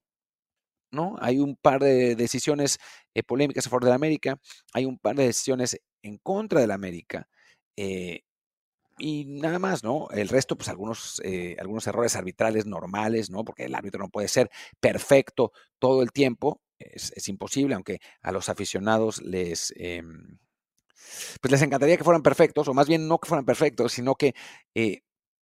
¿no? 0.93 1.17
Hay 1.21 1.39
un 1.39 1.57
par 1.57 1.81
de 1.81 2.15
decisiones 2.15 2.79
eh, 3.15 3.23
polémicas 3.23 3.67
a 3.67 3.71
favor 3.71 3.85
de 3.85 3.91
la 3.91 3.97
América, 3.97 4.39
hay 4.73 4.85
un 4.85 4.99
par 4.99 5.17
de 5.17 5.27
decisiones 5.27 5.81
en 6.03 6.19
contra 6.19 6.61
de 6.61 6.67
la 6.67 6.75
América. 6.75 7.29
Eh, 7.77 8.23
y 8.99 9.25
nada 9.25 9.59
más, 9.59 9.83
¿no? 9.83 10.09
El 10.11 10.29
resto, 10.29 10.57
pues 10.57 10.69
algunos, 10.69 11.21
eh, 11.25 11.57
algunos 11.59 11.87
errores 11.87 12.15
arbitrales 12.15 12.67
normales, 12.67 13.31
¿no? 13.31 13.45
Porque 13.45 13.65
el 13.65 13.75
árbitro 13.75 14.01
no 14.01 14.11
puede 14.11 14.29
ser 14.29 14.51
perfecto 14.81 15.53
todo 15.79 16.03
el 16.03 16.13
tiempo, 16.13 16.61
es, 16.79 17.29
imposible, 17.29 17.75
aunque 17.75 18.01
a 18.23 18.33
los 18.33 18.49
aficionados 18.49 19.23
les, 19.23 19.73
em, 19.77 20.39
pues 21.41 21.51
les 21.53 21.63
encantaría 21.63 21.97
que 21.97 22.05
fueran 22.05 22.23
perfectos, 22.23 22.69
o 22.69 22.75
más 22.75 22.89
bien 22.89 23.09
no 23.09 23.19
que 23.19 23.29
fueran 23.29 23.45
perfectos, 23.45 23.93
sino 23.93 24.15
que 24.15 24.35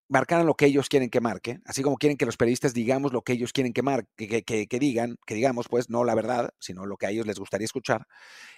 marcaran 0.10 0.46
lo 0.46 0.56
que 0.56 0.66
ellos 0.66 0.90
quieren 0.90 1.10
que 1.10 1.20
marque, 1.20 1.60
así 1.66 1.84
como 1.84 1.98
quieren 1.98 2.18
que 2.18 2.26
los 2.26 2.38
periodistas 2.38 2.74
digamos 2.74 3.12
lo 3.12 3.22
que 3.22 3.34
ellos 3.34 3.52
quieren 3.52 3.74
que, 3.74 3.82
marque, 3.82 4.44
que, 4.44 4.80
digan, 4.80 5.18
que 5.26 5.36
digamos, 5.36 5.68
pues 5.68 5.90
no 5.90 6.04
la 6.04 6.16
verdad, 6.16 6.52
sino 6.60 6.86
lo 6.86 6.98
que 6.98 7.08
a 7.08 7.10
ellos 7.10 7.28
les 7.28 7.40
gustaría 7.40 7.66
escuchar, 7.66 8.08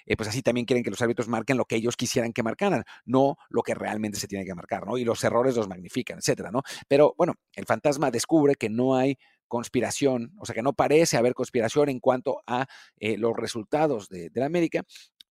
eh, 0.05 0.15
pues 0.15 0.29
así 0.29 0.41
también 0.41 0.65
quieren 0.65 0.83
que 0.83 0.91
los 0.91 1.01
árbitros 1.01 1.27
marquen 1.27 1.57
lo 1.57 1.65
que 1.65 1.75
ellos 1.75 1.95
quisieran 1.97 2.33
que 2.33 2.43
marcaran, 2.43 2.83
no 3.05 3.37
lo 3.49 3.63
que 3.63 3.73
realmente 3.73 4.19
se 4.19 4.27
tiene 4.27 4.45
que 4.45 4.53
marcar, 4.53 4.85
¿no? 4.85 4.97
Y 4.97 5.05
los 5.05 5.23
errores 5.23 5.55
los 5.55 5.67
magnifican, 5.67 6.19
etcétera, 6.19 6.51
¿no? 6.51 6.61
Pero 6.87 7.15
bueno, 7.17 7.33
el 7.53 7.65
fantasma 7.65 8.11
descubre 8.11 8.55
que 8.55 8.69
no 8.69 8.95
hay 8.95 9.17
conspiración, 9.47 10.33
o 10.39 10.45
sea 10.45 10.53
que 10.53 10.61
no 10.61 10.73
parece 10.73 11.17
haber 11.17 11.33
conspiración 11.33 11.89
en 11.89 11.99
cuanto 11.99 12.41
a 12.45 12.67
eh, 12.99 13.17
los 13.17 13.35
resultados 13.35 14.07
de, 14.09 14.29
la 14.35 14.45
América. 14.45 14.83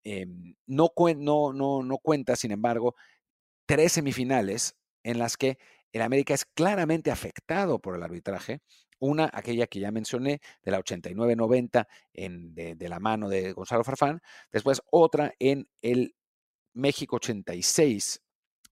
Em, 0.02 0.54
no, 0.66 0.92
no, 1.16 1.82
no 1.82 1.98
cuenta, 1.98 2.36
sin 2.36 2.52
embargo, 2.52 2.94
tres 3.66 3.92
semifinales 3.92 4.76
en 5.02 5.18
las 5.18 5.36
que 5.36 5.58
el 5.96 6.02
América 6.02 6.34
es 6.34 6.44
claramente 6.44 7.10
afectado 7.10 7.78
por 7.80 7.96
el 7.96 8.02
arbitraje. 8.02 8.60
Una, 8.98 9.30
aquella 9.32 9.66
que 9.66 9.80
ya 9.80 9.90
mencioné, 9.90 10.40
de 10.62 10.70
la 10.70 10.78
89-90 10.78 11.86
de, 12.14 12.88
la 12.88 13.00
mano 13.00 13.28
de 13.28 13.52
Gonzalo 13.52 13.84
Farfán. 13.84 14.20
Después 14.52 14.82
otra 14.90 15.32
en 15.38 15.68
el 15.82 16.14
México 16.74 17.16
86, 17.16 18.20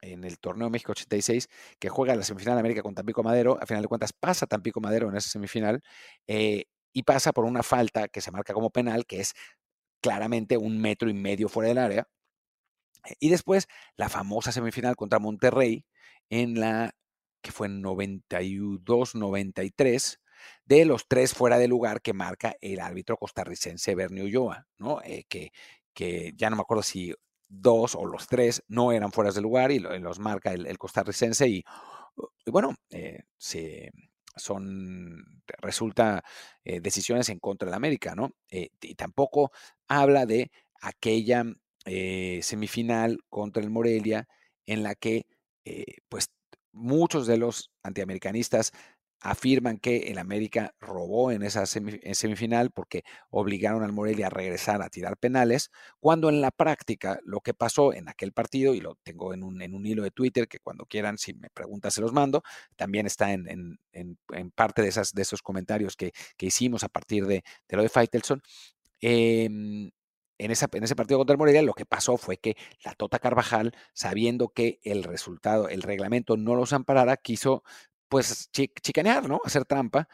en 0.03 0.25
el 0.25 0.39
torneo 0.39 0.71
México 0.71 0.93
86, 0.93 1.49
que 1.79 1.89
juega 1.89 2.15
la 2.15 2.25
semifinal 2.25 2.57
de 2.57 2.61
América 2.61 2.83
con 2.83 2.95
Tampico 2.95 3.23
Madero. 3.23 3.59
A 3.61 3.67
final 3.67 3.83
de 3.83 3.89
cuentas 3.89 4.13
pasa 4.13 4.47
Tampico 4.47 4.81
Madero 4.81 5.09
en 5.09 5.17
esa 5.17 5.31
semifinal 5.31 5.83
eh, 6.27 6.65
y 6.93 7.03
pasa 7.05 7.33
por 7.33 7.45
una 7.45 7.63
falta 7.63 8.09
que 8.09 8.21
se 8.21 8.31
marca 8.31 8.55
como 8.55 8.71
penal, 8.71 9.07
que 9.07 9.21
es 9.21 9.33
claramente 10.03 10.59
un 10.59 10.81
metro 10.81 11.09
y 11.09 11.15
medio 11.15 11.49
fuera 11.49 11.69
del 11.69 11.79
área. 11.79 12.09
Y 13.19 13.31
después 13.31 13.67
la 13.97 14.09
famosa 14.09 14.53
semifinal 14.53 14.97
contra 14.97 15.19
Monterrey 15.19 15.85
en 16.31 16.61
la 16.61 16.95
que 17.45 17.53
fue 17.53 17.67
en 17.67 17.83
92-93, 17.83 20.19
de 20.65 20.85
los 20.87 21.07
tres 21.07 21.35
fuera 21.35 21.59
de 21.59 21.69
lugar 21.69 22.01
que 22.01 22.15
marca 22.15 22.57
el 22.63 22.81
árbitro 22.81 23.19
costarricense 23.19 23.95
Bernie 23.95 24.25
Ulloa, 24.25 24.67
¿no? 24.79 25.03
Eh, 25.05 25.27
que, 25.29 25.53
que 25.93 26.33
ya 26.37 26.49
no 26.49 26.57
me 26.57 26.63
acuerdo 26.63 26.83
si 26.83 27.13
dos 27.47 27.95
o 27.95 28.07
los 28.07 28.27
tres 28.27 28.65
no 28.67 28.93
eran 28.93 29.13
fuera 29.13 29.31
de 29.31 29.43
lugar 29.43 29.71
y 29.71 29.79
los 29.79 30.19
marca 30.19 30.55
el, 30.55 30.79
costarricense 30.79 31.47
y, 31.47 31.63
bueno, 32.47 32.75
eh, 32.89 33.25
se, 33.37 33.93
son, 34.37 35.43
resulta 35.59 36.25
eh, 36.65 36.81
decisiones 36.81 37.29
en 37.29 37.41
contra 37.41 37.69
de 37.69 37.77
América, 37.77 38.15
¿no? 38.15 38.31
y 38.49 38.95
tampoco 38.95 39.53
habla 39.87 40.25
de 40.25 40.51
aquella 40.81 41.45
semifinal 42.41 43.19
contra 43.29 43.63
el 43.63 43.69
Morelia 43.69 44.27
en 44.65 44.83
la 44.83 44.95
que, 44.95 45.27
pues, 46.09 46.31
muchos 46.75 47.27
de 47.27 47.39
los 47.39 47.71
antiamericanistas 47.83 48.73
afirman 49.25 49.79
que 49.79 50.11
el 50.11 50.19
América 50.19 50.75
robó 50.81 51.33
en 51.33 51.43
esa 51.43 51.65
semifinal 51.65 52.71
porque 52.71 53.05
obligaron 53.31 53.83
al 53.83 53.93
Morelia 53.93 54.27
a 54.27 54.31
regresar 54.31 54.83
a 54.83 54.91
tirar 54.91 55.17
penales, 55.17 55.71
cuando 55.99 56.29
en 56.29 56.43
la 56.43 56.51
práctica 56.51 57.19
lo 57.25 57.41
que 57.41 57.55
pasó 57.55 57.95
en 57.95 58.11
aquel 58.11 58.33
partido, 58.33 58.75
y 58.75 58.81
lo 58.81 58.97
tengo 59.03 59.33
en 59.33 59.43
un, 59.43 59.63
en 59.63 59.75
un 59.75 59.87
hilo 59.87 60.03
de 60.03 60.11
Twitter 60.11 60.47
que 60.47 60.59
cuando 60.59 60.85
quieran, 60.85 61.17
si 61.17 61.33
me 61.33 61.49
preguntan, 61.49 61.91
se 61.91 62.03
los 62.03 62.13
mando, 62.13 62.43
también 62.77 63.07
está 63.07 63.33
en, 63.33 63.79
parte 64.55 64.83
de, 64.83 64.89
esas, 64.89 65.15
de 65.15 65.23
esos 65.23 65.41
comentarios 65.41 65.97
que, 65.97 66.13
hicimos 66.39 66.85
a 66.85 66.91
partir 66.91 67.25
de, 67.27 67.43
de 67.67 67.77
lo 67.77 67.83
de 67.83 67.89
Faitelson. 67.89 68.43
Em, 69.01 69.91
en, 70.39 70.51
ese 70.51 70.97
partido 70.97 71.19
contra 71.19 71.35
el 71.35 71.39
Morelia, 71.39 71.63
lo 71.63 71.75
que 71.75 71.87
pasó 71.87 72.17
fue 72.17 72.39
que 72.39 72.57
la 72.85 72.95
Tota 72.95 73.19
Carvajal, 73.19 73.73
sabiendo 73.93 74.49
que 74.49 74.81
el 74.83 75.05
resultado, 75.05 75.69
el 75.69 75.83
reglamento 75.83 76.37
no 76.37 76.55
los 76.57 76.73
amparara, 76.73 77.17
quiso 77.17 77.63
pues 78.09 78.51
chicanear, 78.53 79.29
¿no? 79.29 79.41
Hacer 79.45 79.65
trampa, 79.65 80.09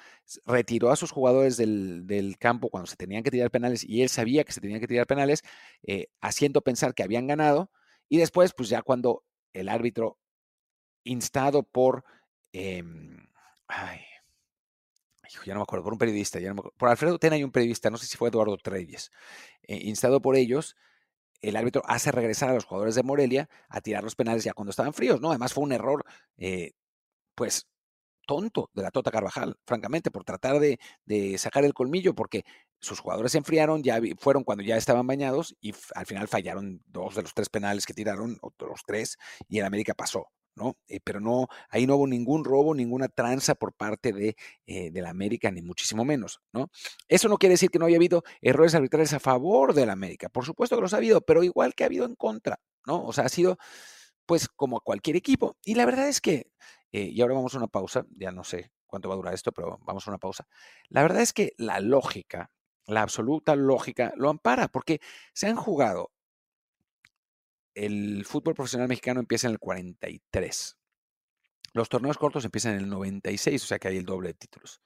retiró 0.47 0.91
a 0.91 0.97
sus 0.97 1.11
jugadores 1.11 1.57
del, 1.57 2.37
campo 2.39 2.71
cuando 2.71 2.87
se 2.87 2.97
tenían 2.97 3.23
que 3.23 3.31
tirar 3.31 3.51
penales 3.51 3.85
y 3.85 4.03
él 4.03 4.09
sabía 4.09 4.45
que 4.45 4.53
se 4.53 4.61
tenían 4.61 4.81
que 4.81 4.87
tirar 4.89 5.07
penales, 5.07 5.43
eh, 5.83 6.07
haciendo 6.21 6.63
pensar 6.63 6.95
que 6.95 7.03
habían 7.03 7.27
ganado 7.27 7.71
y 8.09 8.19
después, 8.19 8.53
pues 8.55 8.69
ya 8.69 8.83
cuando 8.83 9.25
el 9.53 9.69
árbitro, 9.69 10.19
instado 11.05 11.63
por, 11.63 12.05
em, 12.53 13.29
ay, 13.69 14.01
ya 15.45 15.55
no 15.55 15.61
me 15.61 15.63
acuerdo, 15.63 15.85
por 15.85 15.93
un 15.93 15.99
periodista, 15.99 16.39
por 16.77 16.89
Alfredo 16.89 17.19
Tena 17.19 17.37
y 17.37 17.45
un 17.45 17.53
periodista, 17.53 17.91
no 17.91 17.99
sé 17.99 18.07
si 18.07 18.17
fue 18.17 18.29
Eduardo 18.29 18.57
Treyes, 18.57 19.11
eh, 19.63 19.81
instado 19.85 20.21
por 20.21 20.37
ellos, 20.37 20.77
el 21.41 21.57
árbitro 21.57 21.83
hace 21.87 22.13
regresar 22.13 22.51
a 22.51 22.55
los 22.55 22.65
jugadores 22.65 22.95
de 22.95 23.03
Morelia 23.03 23.49
a 23.69 23.81
tirar 23.81 24.05
los 24.05 24.15
penales 24.15 24.45
ya 24.45 24.53
cuando 24.53 24.71
estaban 24.71 24.93
fríos, 24.93 25.21
¿no? 25.21 25.31
Además 25.31 25.55
fue 25.55 25.65
un 25.65 25.73
error, 25.73 26.05
eh, 26.37 26.73
pues, 27.35 27.67
tonto 28.27 28.71
de 28.75 28.83
la 28.83 28.91
Tota 28.91 29.11
Carvajal, 29.11 29.57
francamente, 29.67 30.11
por 30.11 30.25
tratar 30.25 30.61
de, 30.61 30.79
sacar 31.39 31.65
el 31.65 31.75
colmillo, 31.75 32.15
porque 32.15 32.45
sus 32.79 33.01
jugadores 33.01 33.33
se 33.33 33.39
enfriaron, 33.39 33.83
ya 33.83 34.01
fueron 34.19 34.45
cuando 34.45 34.63
ya 34.63 34.77
estaban 34.77 35.07
bañados 35.07 35.57
y 35.61 35.75
al 35.95 36.07
final 36.07 36.29
fallaron 36.29 36.83
dos 36.87 37.17
de 37.17 37.23
los 37.23 37.35
tres 37.35 37.49
penales 37.49 37.87
que 37.87 37.95
tiraron, 37.95 38.39
o 38.43 38.53
los 38.61 38.83
tres, 38.87 39.19
y 39.49 39.59
el 39.59 39.65
América 39.65 39.95
pasó. 39.95 40.29
Eh, 40.89 41.01
pero 41.03 41.21
no, 41.21 41.49
ahí 41.71 41.87
no 41.87 41.97
hubo 41.97 42.07
ningún 42.07 42.45
robo, 42.45 42.75
ninguna 42.75 43.09
tranza 43.09 43.55
por 43.55 43.73
parte 43.73 44.13
de, 44.13 44.37
eh, 44.67 44.91
la 44.93 45.11
América, 45.11 45.51
ni 45.51 45.63
muchísimo 45.63 46.05
menos, 46.05 46.41
¿no? 46.53 46.71
Eso 47.09 47.29
no 47.29 47.39
quiere 47.39 47.55
decir 47.55 47.71
que 47.71 47.79
no 47.79 47.87
haya 47.87 47.97
habido 47.97 48.23
errores 48.41 48.75
arbitrales 48.75 49.13
a 49.13 49.21
favor 49.21 49.75
de 49.75 49.87
la 49.87 49.93
América. 49.93 50.29
Por 50.29 50.45
supuesto 50.45 50.77
que 50.77 50.83
los 50.83 50.95
ha 50.95 50.99
habido, 50.99 51.21
pero 51.23 51.43
igual 51.43 51.75
que 51.75 51.85
ha 51.85 51.87
habido 51.87 52.05
en 52.07 52.15
contra, 52.17 52.61
¿no? 52.87 53.05
O 53.05 53.13
sea, 53.13 53.25
ha 53.25 53.29
sido, 53.29 53.57
pues, 54.27 54.49
como 54.49 54.81
cualquier 54.81 55.17
equipo. 55.17 55.57
Y 55.65 55.75
la 55.75 55.87
verdad 55.87 56.09
es 56.09 56.21
que, 56.21 56.51
eh, 56.93 57.11
y 57.13 57.21
ahora 57.23 57.35
vamos 57.35 57.55
a 57.55 57.59
una 57.59 57.69
pausa, 57.69 58.07
ya 58.17 58.33
no 58.33 58.45
sé 58.45 58.73
cuánto 58.87 59.09
va 59.09 59.15
a 59.15 59.17
durar 59.17 59.35
esto, 59.35 59.53
pero 59.53 59.79
vamos 59.83 60.07
a 60.07 60.11
una 60.11 60.19
pausa. 60.19 60.47
La 60.89 61.03
verdad 61.03 61.23
es 61.23 61.33
que 61.33 61.53
la 61.59 61.81
lógica, 61.81 62.51
la 62.87 63.03
absoluta 63.03 63.57
lógica, 63.57 64.13
lo 64.17 64.31
ampara, 64.31 64.69
porque 64.69 65.01
se 65.33 65.47
han 65.49 65.57
jugado 65.57 66.11
el 67.75 68.25
fútbol 68.25 68.55
profesional 68.55 68.89
mexicano 68.89 69.21
empieza 69.21 69.47
en 69.47 69.53
el 69.53 69.59
43. 69.59 70.77
Los 71.73 71.89
torneos 71.89 72.19
cortos 72.19 72.45
empiezan 72.45 72.75
en 72.75 72.81
el 72.81 72.89
96, 72.89 73.63
o 73.63 73.67
sea 73.67 73.79
que 73.79 73.89
hay 73.89 73.97
el 73.97 74.05
doble 74.05 74.29
de 74.29 74.35
títulos. 74.35 74.81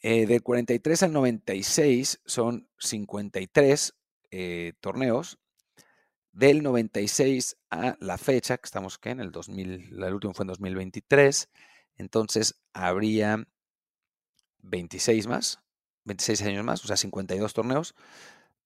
Eh, 0.00 0.26
del 0.26 0.42
43 0.42 1.02
al 1.04 1.12
96 1.12 2.20
son 2.24 2.68
53 2.78 3.94
eh, 4.30 4.72
torneos. 4.80 5.38
Del 6.32 6.62
96 6.62 7.56
a 7.70 7.96
la 8.00 8.18
fecha, 8.18 8.58
que 8.58 8.66
estamos 8.66 8.98
¿qué? 8.98 9.10
en 9.10 9.20
el 9.20 9.30
2000, 9.30 10.02
el 10.02 10.14
último 10.14 10.34
fue 10.34 10.42
en 10.42 10.48
2023, 10.48 11.48
entonces 11.96 12.60
habría 12.72 13.46
26 14.58 15.28
más, 15.28 15.60
26 16.04 16.42
años 16.42 16.64
más, 16.64 16.84
o 16.84 16.88
sea, 16.88 16.96
52 16.96 17.54
torneos, 17.54 17.94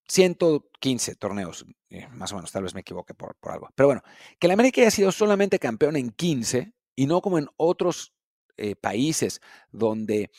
115 0.09 1.15
torneos, 1.17 1.67
eh, 1.91 2.09
más 2.09 2.33
o 2.33 2.37
menos, 2.37 2.51
tal 2.51 2.63
vez 2.63 2.75
me 2.75 2.81
equivoque 2.81 3.15
por, 3.15 3.37
algo. 3.43 3.69
Pero 3.75 3.89
bueno, 3.89 4.03
que 4.39 4.49
la 4.49 4.55
América 4.55 4.81
haya 4.81 4.91
sido 4.91 5.13
solamente 5.13 5.59
campeón 5.59 5.97
en 5.97 6.11
15 6.11 6.73
y 6.97 7.07
no 7.07 7.21
como 7.21 7.39
en 7.39 7.49
otros 7.57 8.15
eh, 8.57 8.75
países 8.75 9.41
donde 9.71 10.31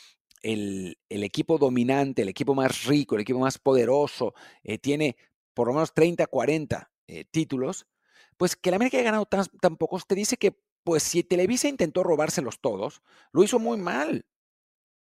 el, 0.42 0.98
equipo 1.10 1.58
dominante, 1.58 2.24
el 2.24 2.30
equipo 2.30 2.56
más 2.56 2.86
rico, 2.86 3.16
el 3.16 3.22
equipo 3.22 3.40
más 3.40 3.60
poderoso, 3.60 4.34
eh, 4.64 4.80
tiene 4.80 5.16
por 5.54 5.68
lo 5.68 5.74
menos 5.74 5.94
30, 5.94 6.28
40 6.28 6.92
títulos, 7.32 7.88
pues 8.38 8.56
que 8.56 8.70
la 8.70 8.76
América 8.76 8.98
haya 8.98 9.06
ganado 9.06 9.26
tan, 9.26 9.46
tan, 9.60 9.78
pocos 9.78 10.06
te 10.06 10.14
dice 10.14 10.38
que, 10.38 10.62
pues 10.84 11.02
si 11.02 11.24
Televisa 11.24 11.68
intentó 11.68 12.04
robárselos 12.04 12.62
todos, 12.62 13.02
lo 13.32 13.44
hizo 13.44 13.58
muy 13.58 13.78
mal, 13.78 14.28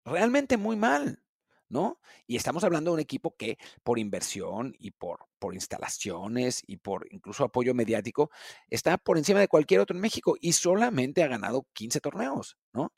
realmente 0.06 0.56
muy 0.56 0.78
mal. 0.78 1.22
¿No? 1.70 2.00
Y 2.28 2.36
estamos 2.36 2.64
hablando 2.64 2.92
de 2.92 2.96
un 2.96 3.00
equipo 3.00 3.36
que 3.38 3.58
por 3.84 4.00
inversión 4.00 4.76
y 4.80 4.92
por, 4.92 5.28
por 5.40 5.54
instalaciones 5.54 6.62
y 6.68 6.78
por 6.78 7.08
incluso 7.12 7.44
apoyo 7.44 7.74
mediático 7.74 8.30
está 8.70 8.98
por 8.98 9.18
encima 9.18 9.40
de 9.40 9.48
cualquier 9.48 9.80
otro 9.80 9.96
en 9.96 10.02
México 10.02 10.36
y 10.42 10.54
solamente 10.54 11.24
ha 11.24 11.28
ganado 11.28 11.68
15 11.74 12.02
torneos, 12.02 12.58
¿no? 12.74 12.94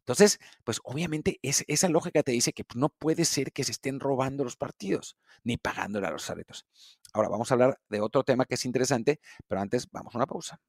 Entonces, 0.00 0.38
pues 0.62 0.80
obviamente 0.84 1.40
es, 1.42 1.64
esa 1.66 1.88
lógica 1.88 2.22
te 2.22 2.30
dice 2.30 2.52
que 2.52 2.64
pues, 2.64 2.76
no 2.76 2.90
puede 2.90 3.24
ser 3.24 3.52
que 3.52 3.64
se 3.64 3.72
estén 3.72 3.98
robando 3.98 4.44
los 4.44 4.56
partidos 4.56 5.16
ni 5.42 5.56
pagándole 5.56 6.06
a 6.06 6.12
los 6.12 6.30
árbitros. 6.30 6.64
Ahora 7.12 7.28
vamos 7.28 7.50
a 7.50 7.54
hablar 7.54 7.80
de 7.88 8.00
otro 8.00 8.22
tema 8.22 8.44
que 8.44 8.54
es 8.54 8.64
interesante, 8.64 9.20
pero 9.48 9.60
antes 9.60 9.90
vamos 9.90 10.14
a 10.14 10.18
una 10.18 10.26
pausa. 10.26 10.60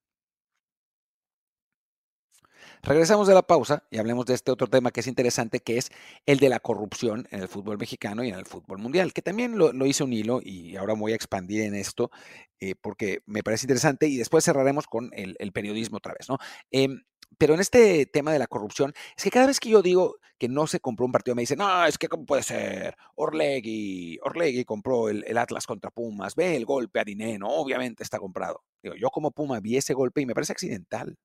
Regresamos 2.83 3.27
de 3.27 3.33
la 3.33 3.41
pausa 3.41 3.83
y 3.89 3.97
hablemos 3.97 4.25
de 4.25 4.33
este 4.33 4.51
otro 4.51 4.67
tema 4.67 4.91
que 4.91 4.99
es 4.99 5.07
interesante, 5.07 5.59
que 5.59 5.77
es 5.77 5.89
el 6.25 6.39
de 6.39 6.49
la 6.49 6.59
corrupción 6.59 7.27
en 7.31 7.41
el 7.41 7.47
fútbol 7.47 7.77
mexicano 7.77 8.23
y 8.23 8.29
en 8.29 8.35
el 8.35 8.45
fútbol 8.45 8.77
mundial, 8.77 9.13
que 9.13 9.21
también 9.21 9.57
lo, 9.57 9.85
hice 9.85 10.03
un 10.03 10.13
hilo 10.13 10.39
y 10.43 10.75
ahora 10.75 10.93
voy 10.93 11.11
a 11.11 11.15
expandir 11.15 11.61
en 11.61 11.75
esto 11.75 12.11
eh, 12.59 12.75
porque 12.79 13.19
me 13.25 13.43
parece 13.43 13.65
interesante 13.65 14.07
y 14.07 14.17
después 14.17 14.43
cerraremos 14.45 14.87
con 14.87 15.11
el, 15.13 15.35
periodismo 15.51 15.97
otra 15.97 16.13
vez, 16.13 16.29
¿no? 16.29 16.37
Em, 16.71 17.01
pero 17.37 17.53
en 17.53 17.59
este 17.59 18.05
tema 18.05 18.31
de 18.31 18.39
la 18.39 18.47
corrupción, 18.47 18.93
es 19.15 19.23
que 19.23 19.31
cada 19.31 19.47
vez 19.47 19.59
que 19.59 19.69
yo 19.69 19.81
digo 19.81 20.17
que 20.37 20.47
no 20.47 20.67
se 20.67 20.79
compró 20.79 21.05
un 21.05 21.11
partido, 21.11 21.35
me 21.35 21.41
dicen, 21.41 21.57
no, 21.57 21.85
es 21.85 21.97
que 21.97 22.07
cómo 22.07 22.25
puede 22.25 22.43
ser, 22.43 22.95
Orlegui, 23.15 24.19
Orlegui 24.23 24.65
compró 24.65 25.09
el, 25.09 25.23
el 25.27 25.37
Atlas 25.37 25.65
contra 25.65 25.91
Pumas, 25.91 26.35
ve 26.35 26.55
el 26.55 26.65
golpe 26.65 26.99
a 26.99 27.03
Dineno, 27.03 27.47
obviamente 27.49 28.03
está 28.03 28.19
comprado. 28.19 28.63
Digo, 28.81 28.95
yo 28.95 29.09
como 29.09 29.31
Puma 29.31 29.59
vi 29.59 29.77
ese 29.77 29.93
golpe 29.93 30.21
y 30.21 30.25
me 30.25 30.33
parece 30.33 30.53
accidental. 30.53 31.17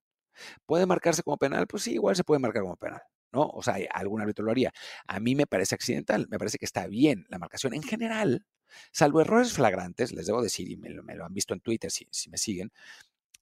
¿Puede 0.65 0.85
marcarse 0.85 1.23
como 1.23 1.37
penal? 1.37 1.67
Pues 1.67 1.83
sí, 1.83 1.93
igual 1.93 2.15
se 2.15 2.23
puede 2.23 2.39
marcar 2.39 2.63
como 2.63 2.77
penal. 2.77 3.01
¿no? 3.33 3.47
O 3.47 3.63
sea, 3.63 3.75
algún 3.91 4.21
árbitro 4.21 4.45
lo 4.45 4.51
haría. 4.51 4.71
A 5.07 5.19
mí 5.19 5.35
me 5.35 5.47
parece 5.47 5.75
accidental, 5.75 6.27
me 6.29 6.37
parece 6.37 6.57
que 6.57 6.65
está 6.65 6.87
bien 6.87 7.25
la 7.29 7.39
marcación 7.39 7.73
en 7.73 7.83
general, 7.83 8.45
salvo 8.91 9.21
errores 9.21 9.53
flagrantes, 9.53 10.13
les 10.13 10.27
debo 10.27 10.41
decir, 10.41 10.69
y 10.69 10.77
me 10.77 10.89
lo, 10.89 11.25
han 11.25 11.33
visto 11.33 11.53
en 11.53 11.59
Twitter 11.59 11.91
si, 11.91 12.07
si 12.11 12.29
me 12.29 12.37
siguen, 12.37 12.71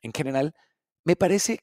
en 0.01 0.13
general, 0.13 0.55
me 1.03 1.15
parece 1.15 1.59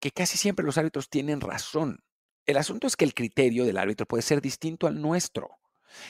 que 0.00 0.12
casi 0.12 0.38
siempre 0.38 0.64
los 0.64 0.78
árbitros 0.78 1.10
tienen 1.10 1.40
razón. 1.40 2.04
El 2.46 2.56
asunto 2.56 2.86
es 2.86 2.96
que 2.96 3.04
el 3.04 3.14
criterio 3.14 3.64
del 3.66 3.76
árbitro 3.76 4.06
puede 4.06 4.22
ser 4.22 4.40
distinto 4.40 4.86
al 4.86 5.00
nuestro. 5.00 5.59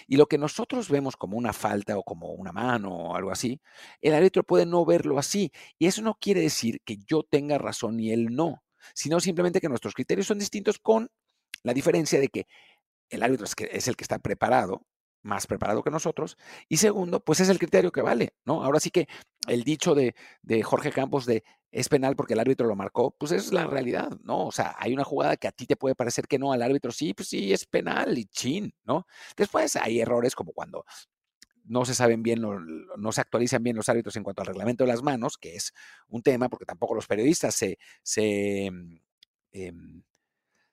Y 0.07 0.17
lo 0.17 0.27
que 0.27 0.39
nosotros 0.39 0.89
vemos 0.89 1.17
como 1.17 1.37
una 1.37 1.53
falta 1.53 1.97
o 1.99 2.03
como 2.03 2.29
una 2.29 2.53
mano 2.53 2.95
o 2.95 3.17
algo 3.17 3.31
así, 3.31 3.61
el 4.01 4.15
árbitro 4.15 4.43
puede 4.43 4.67
no 4.67 4.85
verlo 4.85 5.19
así. 5.19 5.53
Y 5.79 5.87
eso 5.87 6.03
no 6.03 6.15
quiere 6.21 6.41
decir 6.41 6.81
que 6.85 6.99
yo 7.07 7.23
tenga 7.23 7.59
razón 7.59 8.01
y 8.01 8.13
él 8.13 8.35
no, 8.35 8.63
sino 8.95 9.21
simplemente 9.21 9.61
que 9.61 9.69
nuestros 9.69 9.95
criterios 9.95 10.27
son 10.27 10.39
distintos 10.39 10.79
con 10.79 11.11
la 11.63 11.75
diferencia 11.75 12.21
de 12.21 12.29
que 12.29 12.47
el 13.09 13.23
árbitro 13.23 13.47
es, 13.47 13.89
el 13.89 13.97
que 13.97 14.05
está 14.05 14.19
preparado 14.19 14.87
más 15.23 15.47
preparado 15.47 15.83
que 15.83 15.91
nosotros. 15.91 16.37
Y 16.69 16.79
segundo, 16.79 17.21
pues 17.21 17.41
es 17.41 17.49
el 17.49 17.59
criterio 17.59 17.93
que 17.93 18.03
vale, 18.03 18.35
¿no? 18.45 18.63
Ahora 18.65 18.81
sí 18.81 18.91
que 18.91 19.09
el 19.47 19.65
dicho 19.65 19.95
de, 19.95 20.15
Jorge 20.63 20.91
Campos 20.93 21.27
de 21.27 21.45
es 21.71 21.89
penal 21.89 22.17
porque 22.17 22.35
el 22.35 22.41
árbitro 22.41 22.67
lo 22.67 22.75
marcó, 22.75 23.13
pues 23.17 23.33
es 23.33 23.53
la 23.53 23.67
realidad, 23.67 24.11
¿no? 24.23 24.47
O 24.47 24.53
sea, 24.53 24.75
hay 24.79 24.93
una 24.93 25.05
jugada 25.05 25.37
que 25.37 25.49
a 25.49 25.53
ti 25.53 25.67
te 25.67 25.77
puede 25.77 25.95
parecer 25.95 26.27
que 26.27 26.39
no, 26.39 26.53
al 26.53 26.63
árbitro 26.63 26.91
sí, 26.91 27.15
pues 27.15 27.29
sí, 27.29 27.53
es 27.53 27.67
penal 27.67 28.19
y 28.19 28.27
chin, 28.27 28.75
¿no? 28.85 29.07
Después 29.37 29.77
hay 29.77 30.01
errores 30.01 30.35
como 30.35 30.53
cuando 30.53 30.85
no 31.65 31.85
se 31.85 31.95
saben 31.95 32.23
bien, 32.23 32.41
no, 32.41 33.13
se 33.13 33.21
actualizan 33.21 33.63
bien 33.63 33.77
los 33.77 33.89
árbitros 33.89 34.17
en 34.17 34.25
cuanto 34.25 34.43
al 34.43 34.49
reglamento 34.49 34.85
de 34.85 34.89
las 34.89 35.03
manos, 35.03 35.39
que 35.39 35.55
es 35.55 35.73
un 36.09 36.23
tema, 36.23 36.49
porque 36.49 36.65
tampoco 36.65 36.95
los 36.95 37.07
periodistas 37.07 37.55
se, 37.55 37.79
se, 38.03 38.67
em, 39.53 40.03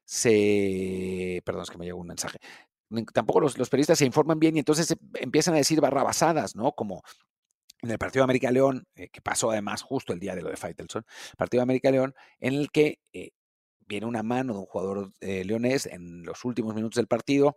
se 0.04 1.42
perdón, 1.46 1.64
es 1.64 1.70
que 1.70 1.78
me 1.78 1.86
llegó 1.86 2.00
un 2.00 2.08
mensaje, 2.08 2.40
tampoco 3.14 3.42
los, 3.42 3.56
periodistas 3.70 4.00
se 4.00 4.06
informan 4.06 4.40
bien 4.40 4.56
y 4.56 4.60
entonces 4.60 4.96
empiezan 5.16 5.54
a 5.54 5.58
decir 5.58 5.82
barrabasadas, 5.82 6.56
¿no? 6.56 6.72
Como 6.74 7.04
en 7.82 7.92
el 7.92 7.98
partido 7.98 8.22
de 8.22 8.26
América 8.26 8.52
León, 8.52 8.88
eh, 8.96 9.10
que 9.10 9.22
pasó 9.22 9.52
además 9.52 9.82
justo 9.82 10.14
el 10.14 10.20
día 10.20 10.36
de 10.36 10.42
lo 10.42 10.50
de 10.50 10.58
Faitelson, 10.58 11.06
partido 11.38 11.62
de 11.62 11.64
América 11.64 11.92
León, 11.92 12.16
en 12.40 12.56
el 12.56 12.72
que 12.72 13.00
eh, 13.14 13.32
viene 13.88 14.06
una 14.06 14.24
mano 14.24 14.54
de 14.54 14.60
un 14.60 14.66
jugador 14.66 15.12
eh, 15.22 15.44
leonés 15.46 15.86
en 15.86 16.24
los 16.24 16.44
últimos 16.46 16.74
minutos 16.76 16.96
del 16.96 17.08
partido 17.08 17.56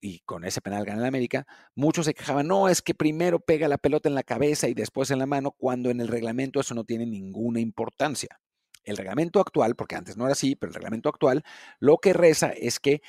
y 0.00 0.20
con 0.20 0.44
ese 0.44 0.60
penal 0.60 0.84
gana 0.84 1.00
el 1.00 1.06
América, 1.06 1.46
muchos 1.74 2.04
se 2.04 2.12
quejaban, 2.12 2.46
no, 2.46 2.68
es 2.68 2.82
que 2.82 2.94
primero 2.94 3.40
pega 3.40 3.68
la 3.68 3.78
pelota 3.78 4.08
en 4.08 4.14
la 4.14 4.22
cabeza 4.22 4.68
y 4.68 4.74
después 4.74 5.10
en 5.10 5.18
la 5.18 5.26
mano, 5.26 5.52
cuando 5.52 5.88
en 5.90 6.00
el 6.00 6.08
reglamento 6.08 6.60
eso 6.60 6.74
no 6.74 6.84
tiene 6.84 7.06
ninguna 7.06 7.60
importancia. 7.60 8.38
El 8.82 8.98
reglamento 8.98 9.40
actual, 9.40 9.76
porque 9.76 9.96
antes 9.96 10.18
no 10.18 10.24
era 10.24 10.32
así, 10.32 10.56
pero 10.56 10.68
el 10.68 10.74
reglamento 10.74 11.08
actual 11.08 11.42
lo 11.80 11.96
que 11.96 12.12
reza 12.12 12.50
es 12.50 12.80
que 12.80 13.00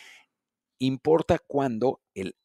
importa 0.80 1.40
cuando 1.40 2.02
el, 2.14 2.36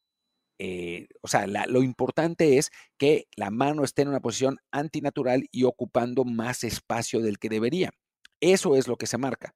eh, 0.63 1.07
o 1.21 1.27
sea, 1.27 1.47
lo 1.47 1.81
importante 1.81 2.59
es 2.59 2.69
que 2.99 3.27
la 3.35 3.49
mano 3.49 3.83
esté 3.83 4.03
en 4.03 4.09
una 4.09 4.19
posición 4.19 4.59
antinatural 4.71 5.47
y 5.51 5.63
ocupando 5.63 6.23
más 6.23 6.63
espacio 6.63 7.19
del 7.19 7.39
que 7.39 7.49
debería. 7.49 7.91
Eso 8.39 8.75
es 8.75 8.87
lo 8.87 8.97
que 8.97 9.07
se 9.07 9.17
marca. 9.17 9.55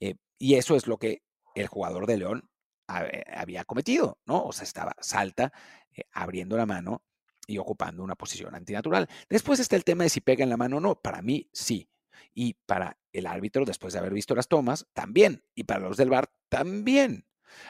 Eh, 0.00 0.14
y 0.38 0.54
eso 0.54 0.74
es 0.74 0.86
lo 0.86 0.98
que 0.98 1.22
el 1.54 1.66
jugador 1.66 2.06
de 2.06 2.18
León 2.18 2.48
había 2.86 3.64
cometido, 3.64 4.18
¿no? 4.24 4.44
O 4.44 4.52
sea, 4.52 4.64
estaba 4.64 4.94
salta, 5.00 5.52
eh, 5.94 6.04
abriendo 6.12 6.56
la 6.56 6.64
mano 6.64 7.02
y 7.46 7.58
ocupando 7.58 8.02
una 8.02 8.14
posición 8.14 8.54
antinatural. 8.54 9.06
Después 9.28 9.60
está 9.60 9.76
el 9.76 9.84
tema 9.84 10.04
de 10.04 10.10
si 10.10 10.22
pega 10.22 10.44
en 10.44 10.50
la 10.50 10.56
mano 10.56 10.78
o 10.78 10.80
no. 10.80 10.94
Para 10.94 11.20
mí, 11.20 11.50
sí. 11.52 11.90
Y 12.34 12.54
para 12.66 12.98
el 13.12 13.26
árbitro, 13.26 13.66
después 13.66 13.92
de 13.92 13.98
haber 13.98 14.14
visto 14.14 14.34
las 14.34 14.48
tomas, 14.48 14.86
también. 14.94 15.44
Y 15.54 15.64
para 15.64 15.80
los 15.80 15.98
del 15.98 16.08
VAR, 16.08 16.30
también. 16.48 17.26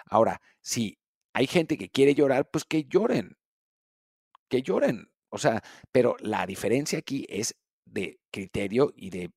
Ahora, 0.06 0.40
si 0.60 0.98
hay 1.32 1.46
gente 1.46 1.76
que 1.78 1.90
quiere 1.90 2.14
llorar, 2.14 2.50
pues 2.50 2.64
que 2.64 2.84
lloren, 2.84 3.36
que 4.48 4.62
lloren. 4.62 5.10
O 5.30 5.38
sea, 5.38 5.62
pero 5.92 6.16
la 6.20 6.46
diferencia 6.46 6.98
aquí 6.98 7.26
es 7.28 7.54
de 7.84 8.20
criterio 8.30 8.92
y 8.96 9.10
de, 9.10 9.30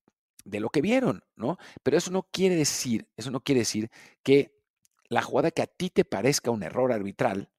de 0.45 0.59
lo 0.59 0.69
que 0.69 0.81
vieron, 0.81 1.21
¿no? 1.35 1.57
Pero 1.83 1.97
eso 1.97 2.11
no 2.11 2.23
quiere 2.31 2.55
decir, 2.55 3.07
eso 3.17 3.31
no 3.31 3.41
quiere 3.41 3.59
decir 3.59 3.89
que 4.23 4.51
la 5.09 5.21
jugada 5.21 5.51
que 5.51 5.61
a 5.61 5.67
ti 5.67 5.89
te 5.89 6.05
parezca 6.05 6.51
un 6.51 6.63
error 6.63 6.91
arbitral 6.93 7.51